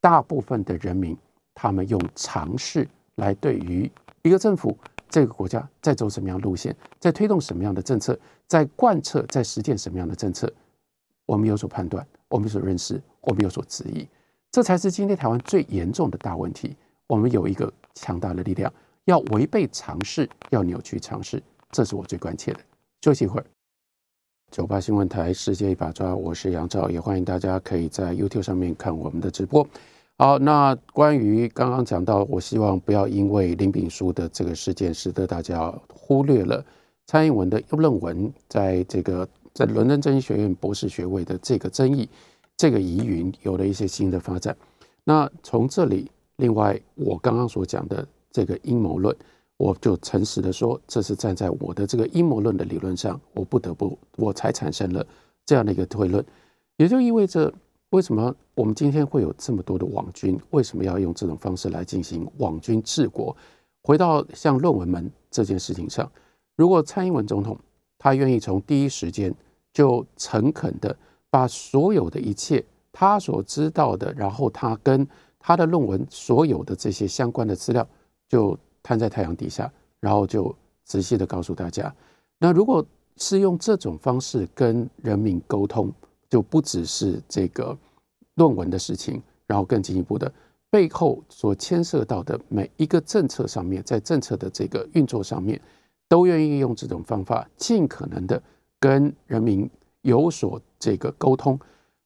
[0.00, 1.16] 大部分的人民，
[1.54, 3.90] 他们用尝试来对于
[4.22, 4.76] 一个政府。
[5.12, 10.48] 这个国家在走什么样路线，在推动什么样的政策，在贯彻、在实践什么样的政策，
[11.26, 14.06] 我们有所判断，我们有所认识，我们有所质疑，
[14.52, 16.76] 这才是今天台湾最严重的大问题。
[17.10, 18.72] 我们有一个强大的力量，
[19.06, 21.42] 要违背常识，要扭曲常识，
[21.72, 22.60] 这是我最关切的。
[23.02, 23.46] 休息一会儿，
[24.52, 29.66] 九八新闻台世界一把抓，我是杨照，也欢迎大家可以在 YouTube 上面看我们的直播。
[30.18, 36.64] 好，那关于刚刚讲到，我希望不要因为林炳书的这个事件，使得大家忽略了
[37.06, 42.08] 蔡英文的论文在这个在伦敦政治学院博士学位的这个争议，
[42.56, 44.56] 这个疑云有了一些新的发展。
[45.02, 46.08] 那从这里，
[46.40, 49.14] 另外我刚刚所讲的这个阴谋论，
[49.58, 55.06] 我就诚实的说，这是站在我的这个阴谋论的理论上，我不得不我才产生了
[55.46, 56.24] 这样的一个推论，
[56.78, 57.52] 也就意味着。
[57.90, 60.38] 为什么我们今天会有这么多的网军？
[60.50, 63.36] 为什么要用这种方式来进行网军治国？
[63.82, 66.08] 回到像论文门这件事情上，
[66.54, 67.58] 如果蔡英文总统
[67.98, 69.34] 他愿意从第一时间
[69.72, 70.96] 就诚恳的
[71.30, 75.04] 把所有的一切他所知道的，然后他跟
[75.40, 77.84] 他的论文所有的这些相关的资料
[78.28, 81.92] 就摊在太阳底下，然后就仔细的告诉大家，
[82.38, 85.92] 那如果是用这种方式跟人民沟通。
[86.30, 87.76] 就不只是这个
[88.36, 90.32] 论文的事情，然后更进一步的
[90.70, 95.60] 背后所牵涉到的每一个政策上面，在政策的这个运作上面，
[96.08, 98.40] 都愿意用这种方法，尽可能的
[98.78, 99.68] 跟人民
[100.02, 101.58] 有所这个沟通。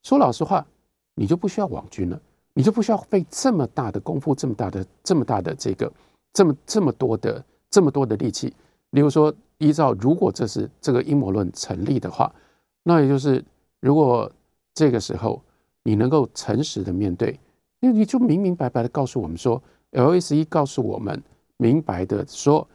[0.03, 0.67] 说老实话，
[1.15, 2.19] 你就不需要网军了，
[2.55, 5.93] 你就不需要费这么大的功夫，这么大的这么大的这个
[6.33, 8.55] 这么这么多的这么多的力气。
[8.91, 12.35] 例如说，依照如果这是这个阴谋论成立的话，
[12.83, 13.45] 那也就是。
[13.81, 14.33] 如果
[14.73, 15.43] 这个时候
[15.83, 17.39] 你能够诚实的面对，
[17.81, 19.63] 那你就明明白白的告诉我们说
[19.93, 21.23] ，LSE 告诉我们
[21.59, 22.67] 明白的说，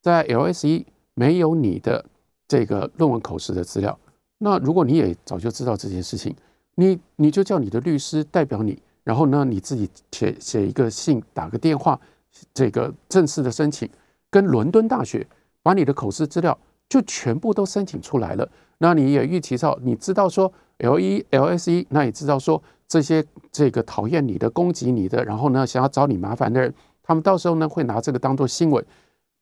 [0.00, 2.02] 在 LSE 没有你的
[2.48, 3.98] 这个论文口试的资料。
[4.38, 6.34] 那如果你也早就知道这件事情，
[6.76, 12.00] 你你就叫你的律师代表你，然后呢你自己写写一个信，打个电话，
[12.52, 13.88] 这个正式的申请，
[14.30, 15.26] 跟伦敦大学
[15.62, 18.48] 把你的口试资料就全部都申请出来了。
[18.78, 28.84] 那你也预期到，你知道说 L 一 L S E，那也知道说这些这个讨厌你的、攻击你的，然后呢想要找你麻烦的人，他们到时候呢会拿这个当做新闻，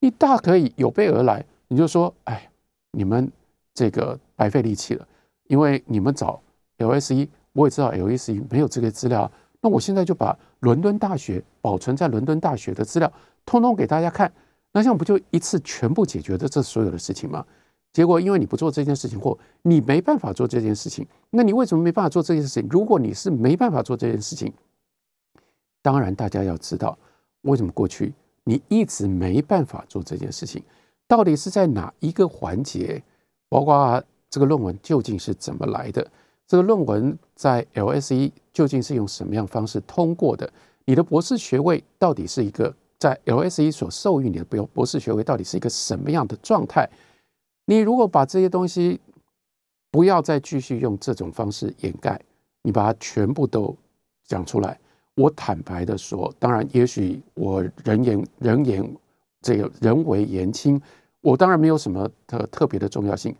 [0.01, 2.51] 你大可以有备而来，你就说，哎，
[2.90, 3.31] 你们
[3.72, 5.07] 这个白费力气了，
[5.48, 6.40] 因为你们找
[6.77, 9.31] L S E，我也知道 L S E 没有这个资料，
[9.62, 13.11] 那我现在就把伦敦大学保存在伦敦大学的资料，
[13.46, 14.31] 通通给大家看，
[14.72, 17.46] 那这样不就一次全部解决的这所有的事情吗？
[17.92, 22.68] 结果，因为你不做这件事情，或你没办法做这件事情，那你为什么没办法做这件事情？
[22.70, 24.53] 如果你是没办法做这件事情，
[25.81, 26.98] 当然大家要知道，
[27.42, 28.12] 为什么过去
[28.44, 30.62] 你一直没办法做这件事情，
[31.07, 33.03] 到底是在哪一个环节？
[33.48, 36.11] 包括这个论文究竟是怎么来的？
[36.52, 40.52] 这个论文在 LSE 究竟是用什么样方式通过的？
[40.84, 46.86] 你的博士学位到底是一个在 LSE 所授予你的博博士学位到底是一个什么样的状态？
[47.64, 49.00] 你如果把这些东西
[49.90, 52.20] 不要再继续用这种方式掩盖，
[52.60, 53.74] 你把它全部都
[54.26, 54.78] 讲出来。
[55.14, 58.96] 我坦白的说，当然，也许我人言人言
[59.40, 60.78] 这个人为言轻，
[61.22, 63.34] 我当然没有什么特特别的重要性。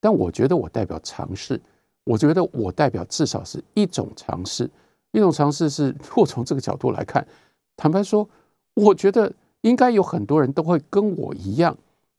[0.00, 1.60] 但我觉得我代表尝试，
[2.06, 4.70] 我觉得我代表至少是一种尝试。
[5.10, 7.26] 一种尝试是，或从这个角度来看，
[7.74, 8.28] 坦白说，
[8.74, 11.74] 我觉得应该有很多人都会跟我一样，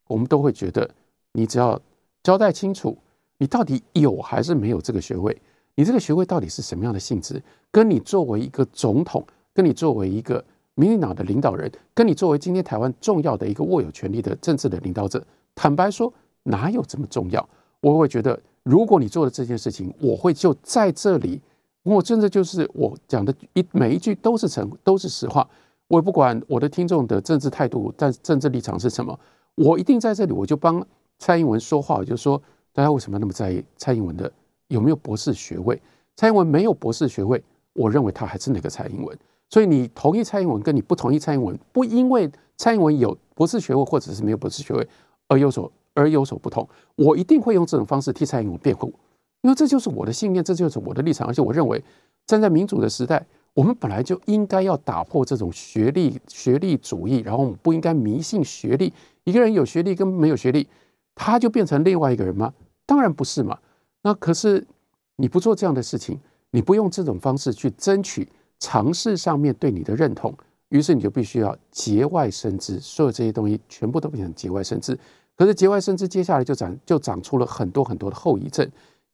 [0.08, 0.89] 我们都会觉得，
[1.32, 1.80] 你只要
[2.23, 2.97] 交代清楚，
[3.38, 5.39] 你到底有还是没有这个学位，
[5.76, 7.39] 你这个学位到底是什么样的性质，
[7.71, 9.23] 跟你作为一个总统，
[9.54, 15.23] 跟你作为一个民进党的领导人，跟你作为今天台湾重要的一个握有权力的政治的领导者，
[15.54, 16.12] 坦白说，
[16.43, 17.47] 哪有这么重要？
[17.80, 18.39] 我会觉得。
[18.67, 21.41] 如果你做了这件事情，我会就在这里，
[21.84, 25.47] 我真的就是我讲的一每一句都是成都是实话。
[25.88, 29.17] 我也不管我的听众的政治态度，但政治立场是什么，
[29.56, 30.86] 我一定在这里，我就帮
[31.17, 31.95] 蔡英文说话。
[31.95, 32.41] 我就说，
[32.73, 34.30] 大家为什么那么在意蔡英文的
[34.67, 35.82] 有没有博士学位？
[36.17, 39.17] 蔡英文没有博士学位，我认为他还是那个蔡英文。
[39.49, 44.86] 所以你同意蔡英文，跟你不同意蔡英文，不因为蔡英文有博士学位或者是没有博士学位
[45.30, 45.71] 而有所。
[45.97, 48.93] 而有所不同，我一定会用这种方式替蔡英文辩护，
[49.41, 51.27] 因为这就是我的信念，这就是我的立场。
[51.27, 51.83] 而且我认为，
[52.27, 58.93] 站在民主的时代，我们本来就应该要打破这种学历学历主义，然后我们不应该迷信学历。
[59.23, 60.67] 一个人有学历跟没有学历，
[61.15, 62.53] 他就变成另外一个人吗？
[62.86, 63.57] 当然不是嘛。
[64.03, 64.63] 那可是
[65.15, 66.19] 你不做这样的事情，
[66.51, 68.29] 你不用这种方式去争取
[68.60, 70.31] 尝试上面对你的认同，
[70.69, 74.97] 于是你就必须要节外生枝，所有这些东西全部都变成节外生枝。
[75.38, 78.67] 可是节外生枝，接下来就长就长出了很多很多的后遗症。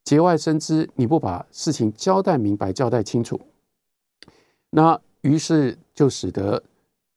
[0.05, 3.39] 节外生枝，你不把事情交代明白、交代清楚，
[4.69, 6.61] 那于是就使得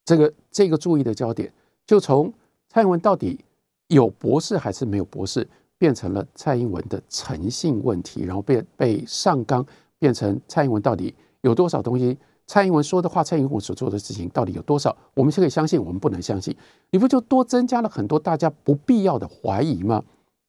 [0.05, 1.53] 这个这个注意的焦点，
[1.87, 2.33] 就从
[2.69, 3.45] 蔡英文到底
[3.89, 9.65] 有博士还是没有博士，变成了蔡英文的诚信问题，然后被被上纲，
[9.99, 12.17] 变成蔡英文到底有多少东西。
[12.47, 14.97] 蔡英文说的话，蔡英文所做的事情到底有多少？
[15.15, 16.57] 我们可以相信，我们不能相信。
[16.91, 20.03] 你不就多增加了很多大家不必要的怀疑吗？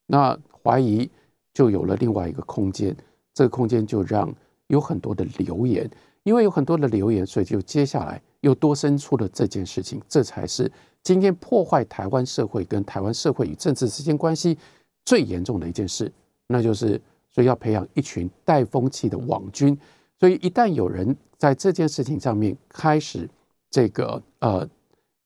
[0.05, 1.10] 那怀疑
[1.53, 2.95] 就有了另外一个空间，
[3.33, 4.31] 这个空间就让
[4.67, 5.89] 有很多的留言，
[6.23, 9.99] 因为有很多的留言，所以就接下来又多生出了这件事情。
[10.07, 14.55] 这才是今天破坏台湾社会跟台湾社会与政治之间关系
[15.03, 16.13] 最严重的一件事，
[16.45, 19.75] 那就是所以要培养一群带风气的网军。
[20.19, 23.30] 所以一旦有人在这件事情上面开始
[23.69, 24.67] 这个呃，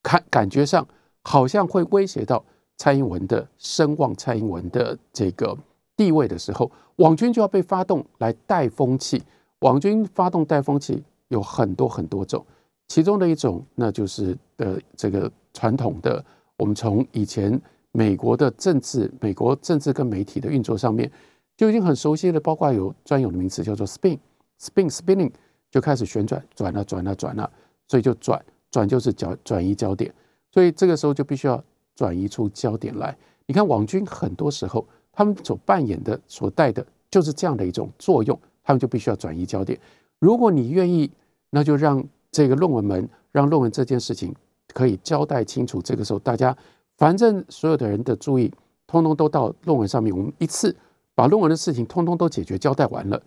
[0.03, 0.85] 看感觉上
[1.23, 2.43] 好像会威胁到
[2.77, 5.57] 蔡英文的声望、蔡英文的这个
[5.95, 9.21] 地位的时候，网军就要被发动来带风气。
[9.59, 12.43] 网军发动带风气有很多很多种，
[12.87, 16.23] 其中的一种那就是的这个传统的，
[16.57, 21.09] 我们从以前美国的政治、美国政治跟媒体的运作上面
[21.55, 24.17] 就已经很熟悉的，包括有专有的名词叫做 spin。
[24.61, 25.31] Spin spinning
[25.71, 27.49] 就开始旋转，转了转了转了，
[27.87, 30.13] 所以就转转就是焦转移焦点，
[30.51, 31.61] 所以这个时候就必须要
[31.95, 33.17] 转移出焦点来。
[33.47, 39.79] 你看网军很多时候他们所扮演的、所带的就是这样的一种作用，他们就必须要转移焦点。
[40.19, 41.11] 如果你愿意，
[41.49, 44.33] 那就让这个论文们让论文这件事情
[44.73, 45.81] 可以交代清楚。
[45.81, 46.55] 这个时候大家
[46.97, 48.49] 反正所有的人的注意，
[48.87, 50.73] 通通都到论文上面，我们一次
[51.15, 53.21] 把论文的事情通通都解决交代完了。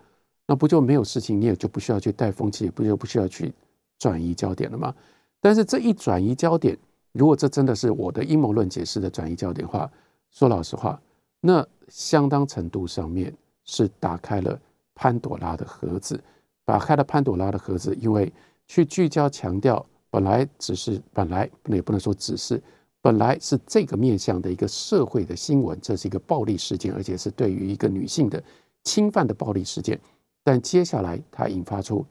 [0.46, 3.52] 那不就没有事情，你也就不需要去带风气，也不就不需要去
[3.98, 4.94] 转移焦点了吗？
[5.40, 6.76] 但是这一转移焦点，
[7.12, 9.90] 如果这真的是我的阴谋论解释的转移焦点的话，
[10.30, 11.00] 说老实话，
[11.40, 13.32] 那相当程度上面
[13.64, 14.58] 是打开了
[14.94, 16.22] 潘朵拉的盒子，
[16.64, 18.32] 打开了潘朵拉的盒子，因为
[18.66, 22.62] 去聚焦强调，本来只是本来也不能说只是，
[23.00, 28.42] 本来是这个面向的一个社会的新闻，这是一个暴力事件，而且是对于一个女性的
[28.82, 30.00] 侵犯的暴力事件。
[30.44, 32.04] 但接下来，他引发出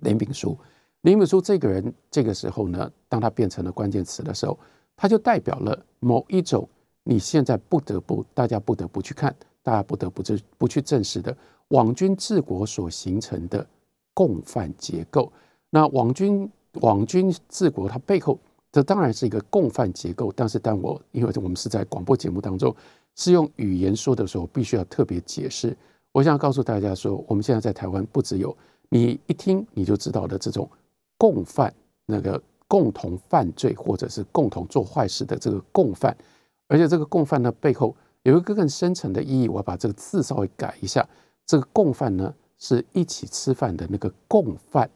[0.00, 0.56] 林炳书。
[1.00, 4.58] 林炳书这个人，这个时候呢，当他变成了关键词的时候，
[4.94, 6.68] 他就代表了某一种
[7.02, 11.36] 你现在不得不，大家不得不去看，大家不得不不不去正视的
[11.68, 13.66] 网军治国所形成的
[14.12, 15.32] 共犯结构。
[15.70, 18.38] 那网军网军治国，它背后
[18.70, 20.32] 这当然是一个共犯结构。
[20.32, 22.74] 但是，当我因为我们是在广播节目当中
[23.16, 25.76] 是用语言说的时候，必须要特别解释。
[26.14, 28.56] 我想告诉大家说，我们现在在台湾不只有
[28.88, 30.70] 你一听你就知道的这种
[31.18, 31.74] 共犯，
[32.06, 36.16] 那个共同犯罪或者是共同做坏事的这个共犯，
[36.68, 39.48] 而且这个共犯呢背后有一个更深层的意义。
[39.48, 41.04] 我要把这个字稍微改一下，
[41.44, 44.88] 这个共犯呢是一起吃饭的那个共犯。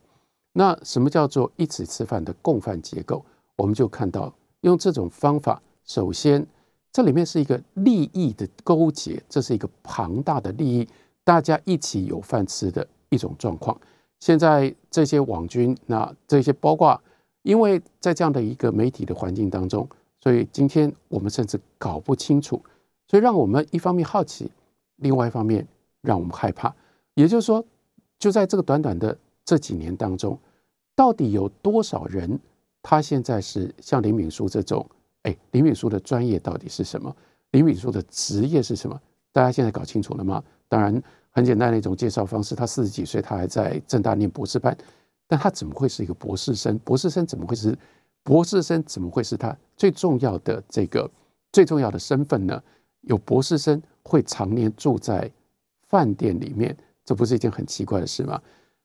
[0.53, 3.25] 那什么叫做一起吃饭的共犯结构？
[3.57, 6.47] 我们就看到用这种方法，首先
[6.93, 10.89] 这里面是一个利益的勾结，这是一个庞大的利益。
[11.29, 13.79] 大家一起有饭吃的一种状况。
[14.19, 16.99] 现在这些网军，那这些包括，
[17.43, 19.87] 因为在这样的一个媒体的环境当中，
[20.23, 22.59] 所以今天我们甚至搞不清楚，
[23.07, 24.51] 所以让我们一方面好奇，
[24.97, 25.69] 另外一方面
[26.01, 26.75] 让我们害怕。
[27.13, 27.63] 也就是说，
[28.19, 29.15] 就在这个短短的
[29.45, 30.39] 这几年当中，
[30.97, 32.41] 到底有多少人，
[32.81, 34.89] 他现在是像林敏书这种？
[35.25, 37.15] 哎，林敏书的专业到底是什么？
[37.51, 38.99] 林敏书的职业是什么？
[39.31, 40.43] 大家现在搞清楚了吗？
[40.71, 44.77] 当然，很简单的一种介绍方式，他四十几岁，他还在正大念博士班，
[45.27, 46.79] 但他怎么会是一个博士生？
[46.81, 47.77] 博士生怎么会是
[48.23, 48.83] 博士生？
[48.85, 51.11] 怎么会是他最重要的这个
[51.53, 52.63] 最重要的身份呢？
[53.03, 55.31] 有博士生会常年住在
[55.89, 58.41] 饭店里面，这不是一件很奇怪的事吗？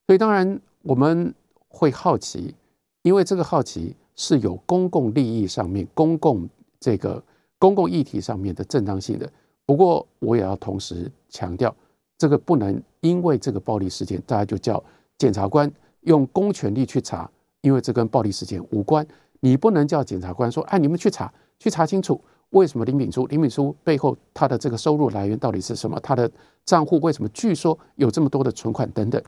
[0.05, 1.33] 所以，当然我们
[1.67, 2.53] 会好奇，
[3.01, 6.47] 因为这个好奇是有公共利益上面、公共
[6.79, 7.21] 这个
[7.57, 9.29] 公共议题上面的正当性的。
[9.65, 11.75] 不过，我也要同时强调，
[12.17, 14.81] 这个不能因为这个暴力事件，大家就叫
[15.17, 15.71] 检察官
[16.01, 17.29] 用公权力去查，
[17.61, 19.05] 因为这跟暴力事件无关。
[19.39, 22.19] 你不能叫检察官说：“哎，你们去查，去查清楚，
[22.51, 23.25] 为什么林敏书？
[23.27, 25.99] 林敏书背后他的这个收入来源到底是什么？
[25.99, 26.31] 他的
[26.65, 29.21] 账户为什么据说有这么多的存款等等？”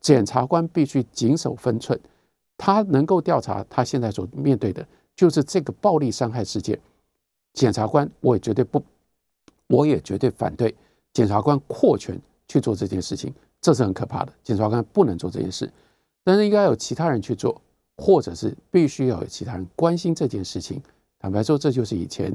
[0.00, 1.98] 检察官必须谨守分寸，
[2.58, 6.78] 他能够调查他现在所面对的就是这个暴力伤害事件。
[7.54, 8.82] 检察官，我也绝对不。
[9.68, 10.74] 我也绝对反对
[11.12, 14.32] 检察官扩权去做这件事情，这是很可怕的。
[14.42, 15.70] 检察官不能做这件事，
[16.24, 17.60] 但是应该有其他人去做，
[17.96, 20.82] 或者是必须要有其他人关心这件事情。
[21.18, 22.32] 坦白说，这就是以前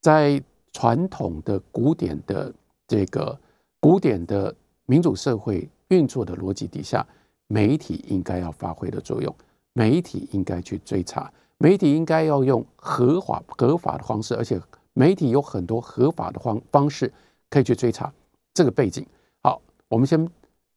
[0.00, 2.52] 在传统的古典的
[2.88, 3.38] 这个
[3.80, 4.54] 古典的
[4.86, 7.06] 民主社会运作的逻辑底下，
[7.48, 9.34] 媒体应该要发挥的作用。
[9.74, 14.60] 媒体应该去追查，媒体应该要用合法合法的方式，而且。
[14.98, 17.12] 媒体有很多合法的方方式
[17.50, 18.12] 可以去追查
[18.54, 19.06] 这个背景。
[19.42, 20.28] 好，我们先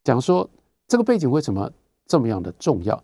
[0.03, 0.49] 讲说
[0.87, 1.71] 这个背景为什么
[2.05, 3.03] 这么样的重要？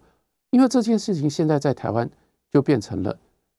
[0.52, 2.10] 因为这件事情现在在台湾
[2.52, 3.18] 就变成了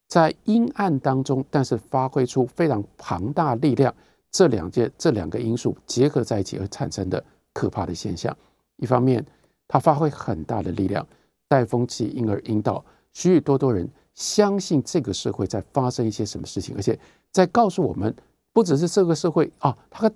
[0.09, 3.95] 在阴暗当中，但是发挥出非常庞大力量。
[4.31, 8.37] 这两件这两个因素结合在一起而产生的可怕的现象。
[8.77, 9.25] 一方面，
[9.67, 11.07] 它发挥很大的力量，
[11.49, 16.99] 带风气，因而引导许许多多人相信这个社会在发生一些什么事情，而且。
[17.33, 18.17] 在告诉我们，
[18.57, 20.11] 不只是这个社会啊，它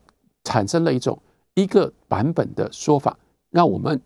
[0.45, 1.21] 产生了一种
[1.53, 3.15] 一个版本的说法，
[3.51, 4.01] 让我们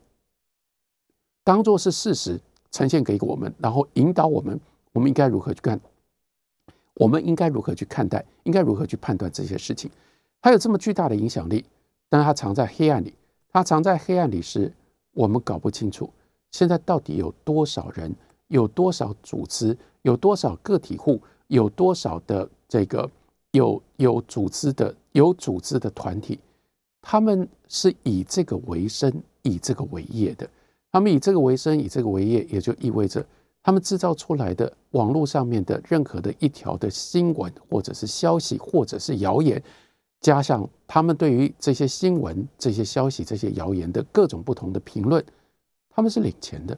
[1.45, 2.41] 当做是事实
[2.73, 4.59] 呈现给我们，然后引导我们，
[4.91, 5.81] 我们应该如何去看？
[6.95, 8.25] 我们应该如何去看待？
[8.43, 9.89] 应该如何去判断这些事情？
[10.43, 11.65] 它有这么巨大的影响力，
[12.09, 13.15] 但是它藏在黑暗里。
[13.53, 14.73] 它藏在黑暗里时，
[15.13, 16.11] 我们搞不清楚
[16.51, 18.13] 现在到底有多少人，
[18.49, 22.51] 有多少组织，有多少个体户，有多少的。
[22.67, 23.09] 这个
[23.55, 26.41] 有有组织的有组织的团体，
[27.01, 29.13] 他们是以这个为生，
[29.43, 30.49] 以这个为业的。
[30.91, 33.25] 他们以这个为生，以这个为业，也就意味着
[33.63, 39.63] 他们制造出来的网络上面的任何的一条的新闻，或者是消息，或者是谣言，
[40.21, 45.25] 加上他们对于这些新闻、这些消息、这些谣言的各种不同的评论，
[45.91, 46.77] 他们是领钱的，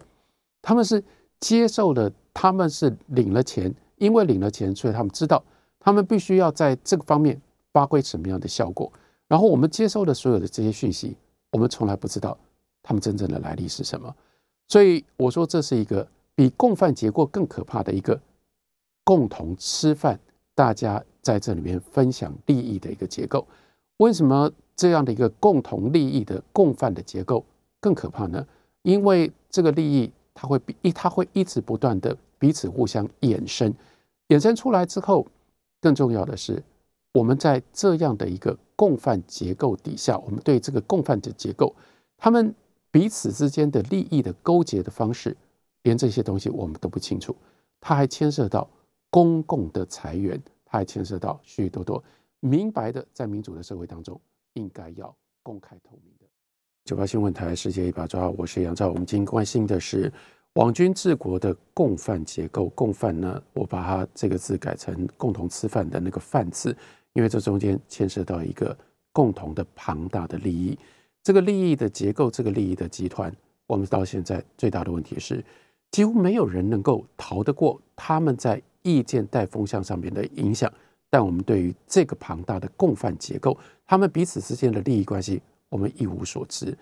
[0.61, 1.03] 他们是
[1.41, 5.43] 接受了，他们是领了钱，因为领了钱，所以他们知道。
[5.87, 7.40] 他们必须要在这个方面
[7.72, 8.92] 发挥什么样的效果？
[9.29, 11.16] 然后我们接收的所有的这些讯息，
[11.53, 12.37] 我们从来不知道
[12.83, 14.12] 他们真正的来历是什么。
[14.66, 18.20] 所以我说这是一个比共犯结构更可怕的一个
[19.05, 20.18] 共同吃饭，
[20.57, 23.46] 大家在这里面分享利益的一个结构。
[23.99, 27.44] 为什么这样的一个共同利益的共犯的结构
[27.79, 28.44] 更可怕呢？
[28.83, 33.72] 因为这个利益它会比一，它会一直不断的彼此互相衍生，
[34.31, 35.25] 衍生出来之后。
[35.81, 36.62] 更重要的是，
[37.12, 41.75] 我们在这样的一个共犯结构底下，我们对这个共犯的结构，
[42.17, 42.55] 他们
[42.91, 45.37] 彼此之间的利益的勾结的方式，
[45.83, 47.37] 连这些东西我们都不清楚。
[47.81, 48.69] 它还牵涉到
[49.11, 52.03] 公共的财源，它还牵涉到许许多多
[52.41, 54.21] 明白的，在民主的社会当中
[54.55, 56.27] 应该要公开透明的。
[56.85, 58.89] 九八新闻台世界一把抓，我是杨照。
[58.89, 60.12] 我们今天关心的是。
[60.57, 63.42] 网军治国的共犯结构，共犯呢？
[63.53, 66.75] 我把它这个字改成共同吃饭的那个“饭”字，
[67.12, 68.75] 因为这中间牵涉到一个
[69.12, 70.79] 共同的庞大的利益。
[71.23, 73.31] 这个利益的结构，这个利益的集团，
[73.66, 75.45] 我们到现在最大的问题是，
[75.91, 80.72] 几乎没有人能够逃得过他们在意见带风向上面的影响。
[81.11, 86.74] 但我们对于这个庞大的共犯结构，他们彼此之间的利益关系，我们一无所知。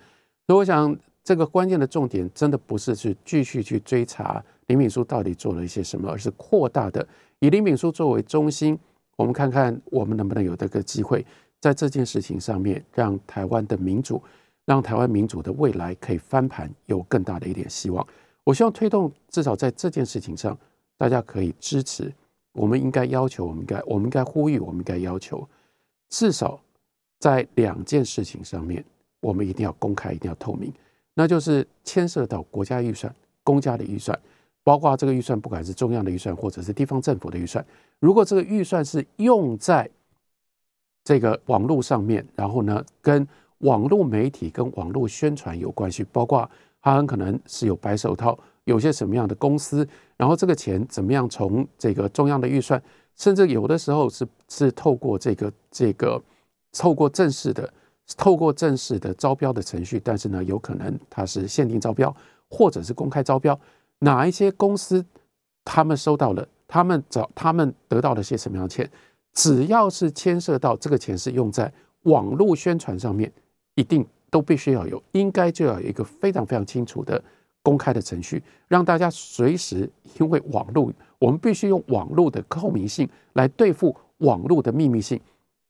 [0.47, 0.97] 所以，我想。
[1.25, 7.05] 这个关键的重点真的不是去继续去追查林敏书到底做了一些什么，而是扩大的
[7.39, 8.77] 以林敏书作为中心，
[9.17, 11.25] 我们看看我们能不能有这个机会，
[11.59, 14.21] 在这件事情上面让台湾的民主，
[14.65, 18.05] 让台湾民主的未来可以翻盘，有更大的一点希望。
[18.43, 20.55] 我希望推动至少在这件事情上，
[20.95, 22.13] 大家可以支持。
[22.53, 25.45] 我们应该要求，我们应该，我们应该呼吁，我们应该要求，
[26.09, 26.61] 至少
[27.19, 28.85] 在两件事情上面，
[29.19, 30.71] 我们一定要公开，一定要透明。
[31.17, 34.19] 那就是牵涉到国家预算、公家的预算，
[34.65, 37.65] 包括这个预算，不管是中央的预算或者是地方政府的预算。
[37.99, 39.89] 如果这个预算是用在
[41.05, 43.25] 这个网络上面，然后呢，跟
[43.59, 46.49] 网络媒体、跟网络宣传有关系，包括
[46.81, 49.87] 它很可能是有白手套，有些什么样的公司，
[50.17, 52.81] 然后这个钱怎么样从这个中央的预算，
[53.15, 56.21] 甚至有的时候是是透过这个这个
[56.73, 57.73] 透过正式的。
[58.17, 62.15] 透过正式的招标的程序，但是呢，有可能它是限定招标，
[62.49, 63.59] 或者是公开招标。
[63.99, 65.03] 哪一些公司
[65.63, 68.89] 他们收到了，他们找他们得到了些什么样的钱？
[69.33, 71.71] 只要是牵涉到这个钱是用在
[72.03, 73.31] 网络宣传上面，
[73.73, 77.21] 一定都必须要有，应该就要有一个非常非常清楚的
[77.63, 79.89] 公开的程序，让大家随时
[80.19, 85.19] 因为网络，我们必须用网络的透明性来对付网络的秘密性，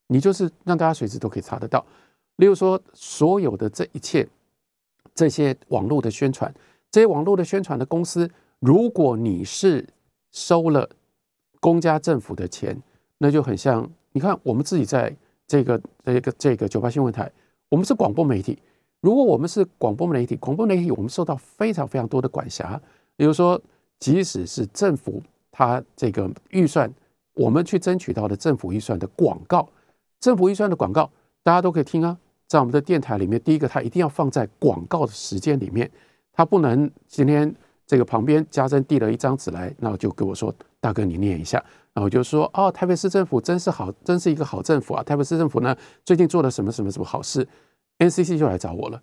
[0.07, 1.83] 你就是让大家随时都可以查得到。
[2.37, 4.27] 例如说，所有的这一切，
[5.13, 6.53] 这些网络的宣传，
[6.91, 8.29] 这些网络的宣传的公司，
[8.59, 9.87] 如果你是
[10.31, 10.89] 收了
[11.61, 12.81] 公家政府的钱，
[13.19, 15.15] 那就很像，你看我们自己在
[15.47, 17.31] 这个这个这个九八新闻台，
[17.69, 18.59] 我们是广播媒体，
[18.99, 22.79] 如果我们是广播媒体，广播媒体我们受到非常非常多的管辖，
[23.15, 23.59] 比如说，
[23.99, 26.93] 即使是政府它这个预算，
[27.35, 29.69] 我们去争取到的政府预算的广告，
[30.19, 31.09] 政府预算的广告，
[31.41, 32.17] 大家都可以听啊。
[32.55, 35.91] 在我们的电台里面，第一个它一定要放在广告的时间里面，
[36.31, 37.53] 它不能今天
[37.85, 41.61] 这个旁边家珍递了一张纸来，然后就跟我说：“大哥，你念一下。”
[41.93, 45.03] 然后就说：“哦，台北市政府真是好，真是一个好政府啊！
[45.03, 45.75] 台北市政府呢，
[46.05, 47.45] 最近做了什么什么什么好事
[47.99, 49.01] ？”NCC 就来找我了，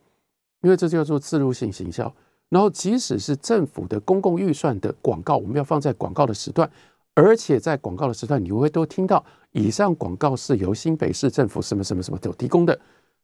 [0.63, 2.11] 因为这叫做自入性行销。
[2.49, 6.71] 然后，即使是政府的公共预算的广告，我们要放在广告的时段，
[7.13, 12.79] 而且在广告的时段，你会都听到以上广告是由新北市政府什么什么什么都提供的。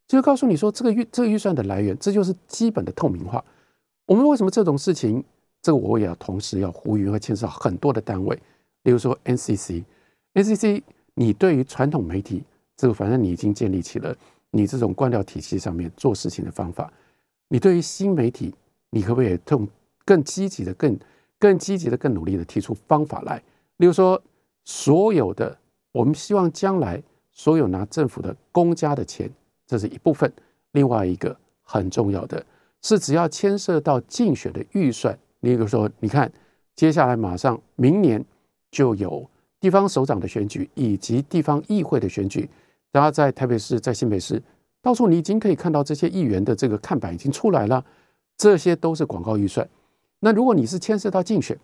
[0.08, 3.44] 就告诉你说，这个预这个预算的来源，这就是基本的透明化。
[4.06, 5.22] 我们为什么这种事情，
[5.60, 8.34] 这个我也要同时要呼吁，会牵涉到很多的单位，
[8.84, 10.82] 例如说 NCC，NCC，
[11.12, 12.42] 你对于传统媒体，
[12.74, 14.16] 这个反正你已经建立起了
[14.50, 16.90] 你这种官僚体系上面做事情的方法，
[17.48, 18.54] 你对于新媒体，
[18.88, 19.68] 你可不可以更
[20.06, 20.98] 更积极的、更
[21.38, 23.36] 更积极的、更努力的提出方法来？
[23.76, 24.20] 例如说，
[24.64, 25.58] 所有的
[25.92, 29.30] 我们希望将来所有拿政府的公家的钱。
[29.68, 30.32] 这是一部分，
[30.72, 32.44] 另外一个很重要的
[32.82, 36.32] 是，只要牵涉到竞选的预算，你比如说，你看，
[36.74, 38.24] 接下来马上明年
[38.70, 39.28] 就有
[39.60, 42.48] 地方首长的选举以及地方议会的选举，
[42.90, 44.42] 大家在台北市、在新北市，
[44.80, 47.84] 到处你已经可以看到这些议员的这个看板已经出来了，
[48.38, 49.68] 这些都是广告预算。
[50.20, 51.58] 那如果你是牵涉到竞选，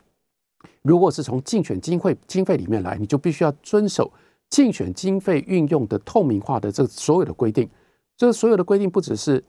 [0.82, 4.12] 如果是从竞选经费经费里面来，你就必须要遵守
[4.50, 7.66] 竞选经费运用的透明化的这所有的规定。
[8.16, 9.42] 这所有的规定不只是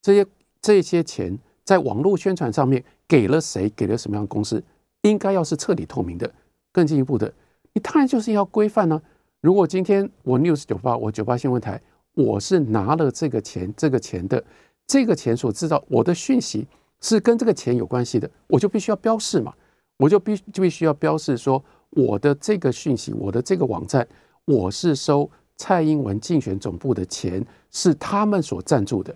[0.00, 0.26] 这些
[0.60, 4.62] 这些钱在网络宣传上面给了谁，给了什么样的公司，
[5.02, 6.30] 应该要是彻底透明的。
[6.72, 7.30] 更进一步的，
[7.72, 9.00] 你当然就是要规范呢。
[9.40, 11.80] 如果今天我 News 九八，我九八新闻台，
[12.14, 14.42] 我是拿了这个钱，这个钱的
[14.86, 16.66] 这个钱所制造我的讯息
[17.00, 19.52] 是跟这个钱有关系的，我就必须要标示嘛，
[19.98, 24.06] 我就必就必须要标示说我的这个讯息，我的这个网站，
[24.46, 25.28] 我是收。
[25.62, 29.14] 蔡英文竞选总部的钱是他们所赞助的，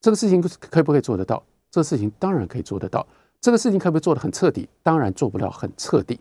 [0.00, 1.40] 这个事情可不可以做得到？
[1.70, 3.06] 这个事情当然可以做得到。
[3.40, 4.68] 这个事情可不可以做得很彻底？
[4.82, 6.18] 当然做不了很彻底，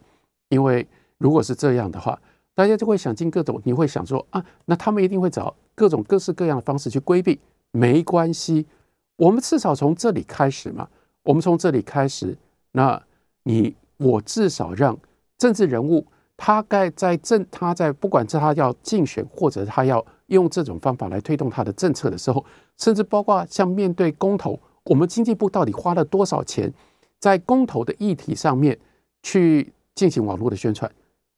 [0.49, 0.87] 因为
[1.17, 2.21] 如果是这样的话，
[2.53, 7.39] 大家就会想尽各种，你会想说啊，那他们一定会找各种各式各样的方式去规避。
[7.71, 8.67] 没关系，
[9.15, 10.87] 我们至少从这里开始嘛。
[11.23, 12.37] 我们从这里开始，
[12.73, 13.01] 那
[13.41, 14.95] 你我至少让
[15.39, 16.05] 政治人物。
[16.41, 22.43] 他该在政，他在不管是他要竞选，或者他要用这种方法来推动他的政策的时候，
[22.77, 26.73] 甚至包括像面对公投，我们经济部到底花了多少钱
[27.19, 28.79] 在公投的议题上面
[29.21, 30.89] 去进行网络的宣传，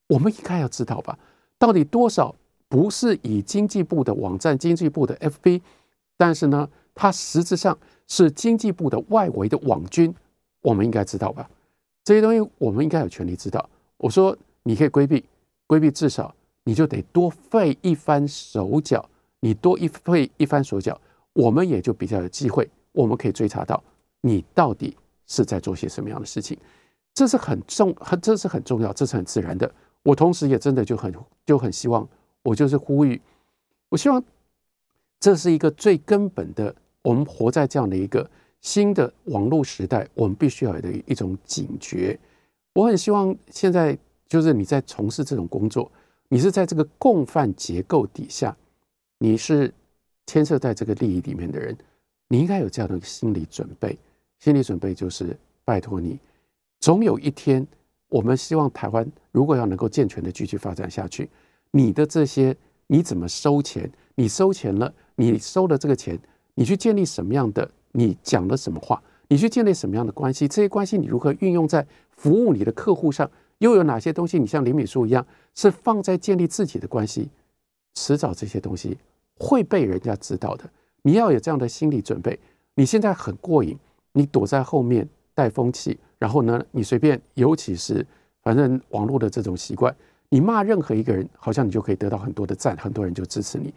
[0.08, 1.18] 我们应该要知道吧？
[1.58, 2.36] 到底多少
[2.70, 5.62] 不是以经济部的网站、经济部的 FB，
[6.16, 7.76] 但是呢，它实质上
[8.08, 10.14] 是经济部的外围的网军，
[10.62, 11.50] 我们应该知道吧？
[12.04, 13.68] 这些东西我们应该有权利知道。
[13.98, 14.38] 我说。
[14.64, 15.26] 你可以规避，
[15.66, 16.34] 规避至少
[16.64, 19.04] 你就得多费一番手脚，
[19.40, 21.00] 你多一费一番手脚，
[21.34, 23.84] 我们也就比较有机会，我们可以追查到
[24.22, 24.96] 你到底
[25.26, 26.56] 是在做些什么样的事情，
[27.16, 29.70] 这是很重，很这是很重要，这是很自然的。
[30.04, 31.12] 我同时也真的就很
[31.44, 32.08] 就很希望，
[32.44, 33.20] 我就是呼吁，
[33.90, 34.24] 我希望
[35.20, 42.20] 这是一个最根本的，我们活在这样的一个新的网络时代，我们必须要有的一种警觉。
[42.74, 43.98] 我很希望现在。
[44.32, 45.92] 就是你在从事这种工作，
[46.30, 48.56] 你是在这个共犯结构底下，
[49.18, 49.74] 你是
[50.26, 51.78] 牵涉在这个利益里面的人，
[52.30, 53.98] 你应该有这样的心理准备。
[54.40, 56.18] 心理准备就是拜托你，
[56.80, 57.68] 总有一天，
[58.08, 61.30] 我们希望台湾如果要能够健全的继续发展下去，
[61.72, 62.56] 你的这些
[62.88, 63.92] 你怎么收钱？
[64.16, 66.18] 你收钱了，你收了这个钱，
[66.56, 67.70] 你去建立什么样的？
[67.92, 69.04] 你讲了什么话？
[69.28, 70.48] 你去建立什么样的关系？
[70.48, 73.30] 这些关系你如何运用在服务你的客户上？
[73.62, 74.38] 又有哪些东西？
[74.38, 77.30] 你像林敏淑一样，是放在建立自己的关系，
[77.96, 78.98] 迟早这些东西
[79.40, 80.70] 会被人家知道的。
[81.02, 82.40] 你要有这样的心理准备。
[82.76, 83.78] 你现在很过瘾。
[84.14, 88.06] 你躲在后面带风气，然后呢，你随便，尤其是
[88.44, 89.96] 反正网络的这种习惯，
[90.28, 93.74] 你骂任何一个人，好像你就可以得到很多的赞，很多人就支持你。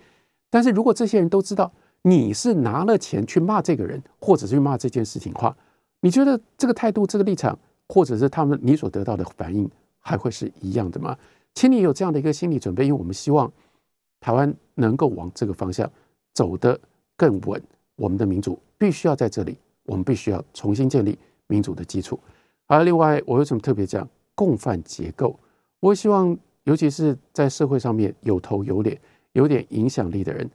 [0.51, 1.71] 但是如果这些人都知道
[2.03, 5.57] 你是拿了钱去骂这个人，或者是去骂这件事情的话，
[6.01, 7.57] 你觉得这个态度、这个立场，
[7.89, 9.71] 或者是他们你所得到的反应，
[10.01, 11.17] 还会是一样的吗？
[11.55, 13.51] 请你有这样的一个心理准备，因为我们希望
[14.21, 15.91] 台湾能够往这个方向
[16.33, 16.79] 走得
[17.17, 17.63] 更稳，
[17.97, 19.57] 我们的民主必须要在这里。
[19.87, 22.19] 我们必须要重新建立民主的基础。
[22.67, 25.39] 而另外，我为什么特别讲共犯结构？
[25.79, 28.99] 我希望，尤其是在社会上面有头有脸、
[29.33, 30.51] 有点影响力的人，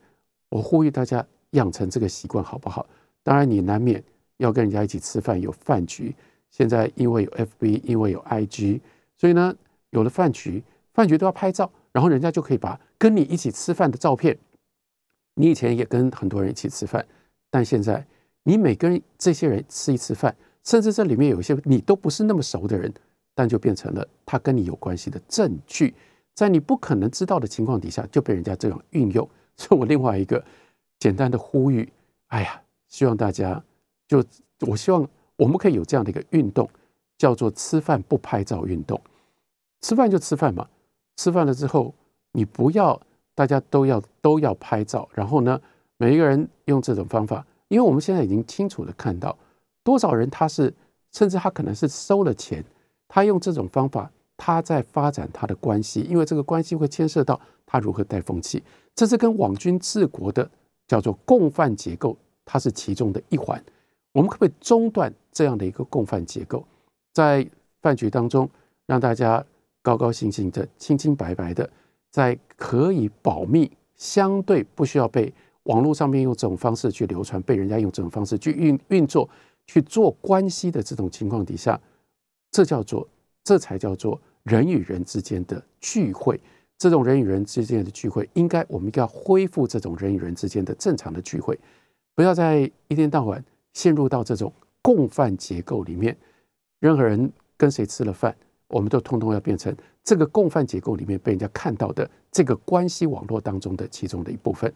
[0.48, 2.84] 我呼吁大家养成这个习惯，好不好？
[3.22, 4.02] 当然，你难免
[4.38, 6.12] 要跟人家一起吃饭，有饭局。
[6.50, 8.80] 现在因为有 FB，因为有 IG，
[9.16, 9.54] 所以呢，
[9.90, 14.38] 有了饭局，饭局都要拍照，然后人家就可以把跟你一起吃饭的照片。
[15.34, 17.06] 你以前也跟很多人一起吃饭，
[17.50, 18.06] 但现在。
[18.42, 20.34] 你每跟这些人吃一次饭，
[20.64, 22.90] 甚至这里面有一些你都不是那么熟的人，
[23.34, 25.94] 但就变成了他跟你有关系的证据，
[26.34, 29.28] 在你不可能知道的情况底下，就被人家这样运用。
[29.58, 30.42] 所以我另外一个
[30.98, 31.86] 简单的呼吁，
[32.28, 33.62] 哎呀，希望大家
[34.08, 34.24] 就
[34.60, 35.06] 我希望
[35.40, 36.68] 我们可以有这样的一个运动，
[37.16, 39.00] 叫做吃饭不拍照运动。
[39.80, 40.68] 吃饭就吃饭嘛，
[41.16, 41.94] 吃饭了之后，
[42.32, 43.00] 你不要
[43.34, 45.58] 大家都要都要拍照，然后呢，
[45.96, 47.46] 每一个人用这种方法。
[47.68, 49.34] 因为我们现在已经清楚的看到，
[49.82, 50.74] 多少人他是，
[51.12, 52.62] 甚至他可能是收了钱，
[53.08, 58.62] 他用这种方法，他在发展他的关系，因为这个关系会牵涉到他如何带风气，
[58.94, 60.50] 这是跟网军治国的
[60.86, 62.14] 叫做共犯结构，
[62.44, 63.64] 它是其中的一环。
[64.12, 66.64] 我们可不可以中断这样的一个共犯结构，
[67.12, 67.46] 在
[67.80, 68.48] 饭局当中
[68.86, 69.44] 让大家
[69.82, 71.68] 高高兴兴的、清清白白的，
[72.10, 75.32] 在可以保密、相对不需要被。
[75.64, 79.28] 网络上面用这种方式去流传，被人家用这种方式去运运作、
[79.66, 81.78] 去做关系的这种情况底下，
[82.50, 83.06] 这叫做，
[83.44, 86.40] 这才叫做人与人之间的聚会。
[86.78, 91.56] 这种人与人之间的聚会，应该我们应该要恢复这种人与人之间的正常的聚会，
[92.14, 94.52] 不要在一天到晚陷入到这种
[94.82, 96.16] 共犯结构里面。
[96.78, 98.34] 任何人跟谁吃了饭，
[98.68, 104.72] 我们都通通要变成这个共犯结构里面被人家看到的这个关系网络当中的其中的一部分。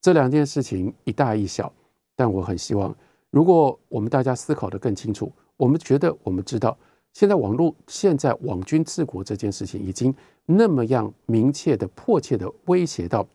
[0.00, 1.72] 这两件事情一大一小，
[2.14, 2.94] 但我很希望，
[3.30, 6.78] 如果我们大家思考的更清楚，我们觉得我们知道，
[7.12, 10.14] 现在网络现在网军治国这件事情已经
[10.46, 13.26] 那么样明确的、迫切的威胁到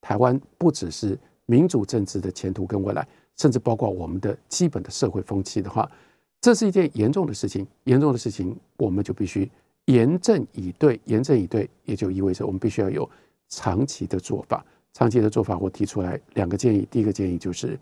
[0.00, 3.06] 台湾，不只是民主政治的前途跟未来，
[3.38, 5.90] 甚至包括我们的基本的社会风气的话，
[6.40, 7.66] 这是一件严重的事情。
[7.84, 9.50] 严重的事情，我们就必须
[9.86, 11.00] 严正以对。
[11.04, 13.08] 严正以对，也就意味着我们必须要有
[13.48, 14.64] 长期的做法。
[14.92, 16.86] 长期的做法，我提出来两个建议。
[16.90, 17.78] 第一个建议就是，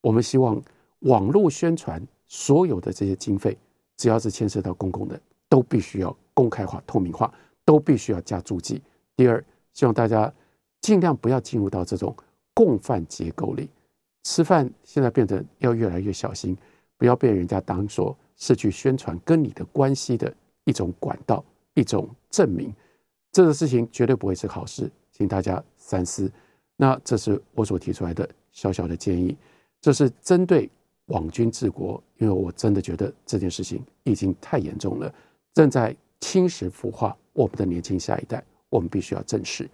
[0.00, 0.60] 我们希望
[1.00, 3.56] 网络宣传所有的这些经费，
[3.96, 7.32] 只要是牵涉到公共的，都必须要公开化、透明化，
[7.64, 8.80] 都必须要加注记。
[9.16, 10.32] 第二，希望大家
[10.80, 12.14] 尽量不要进入到这种
[12.54, 13.68] 共犯结构里。
[14.22, 16.56] 吃饭现在变得要越来越小心，
[16.96, 20.32] 不要被人家当做是去宣传跟你的关系的
[20.64, 21.44] 一种管道、
[21.74, 22.72] 一种证明。
[23.32, 26.30] 这个事情绝对不会是好事，请大家三思。
[26.76, 29.36] 那这是我所提出来的小小的建议，
[29.80, 30.68] 这是针对
[31.06, 35.12] 网军治国，因为我真的觉得这件事情已经太严重了，
[35.54, 39.68] 正在侵蚀腐化我们的年轻下一代，我们必须要正视。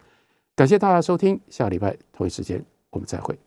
[0.54, 3.38] 感谢大家收听，下个礼拜同一时间我们再会。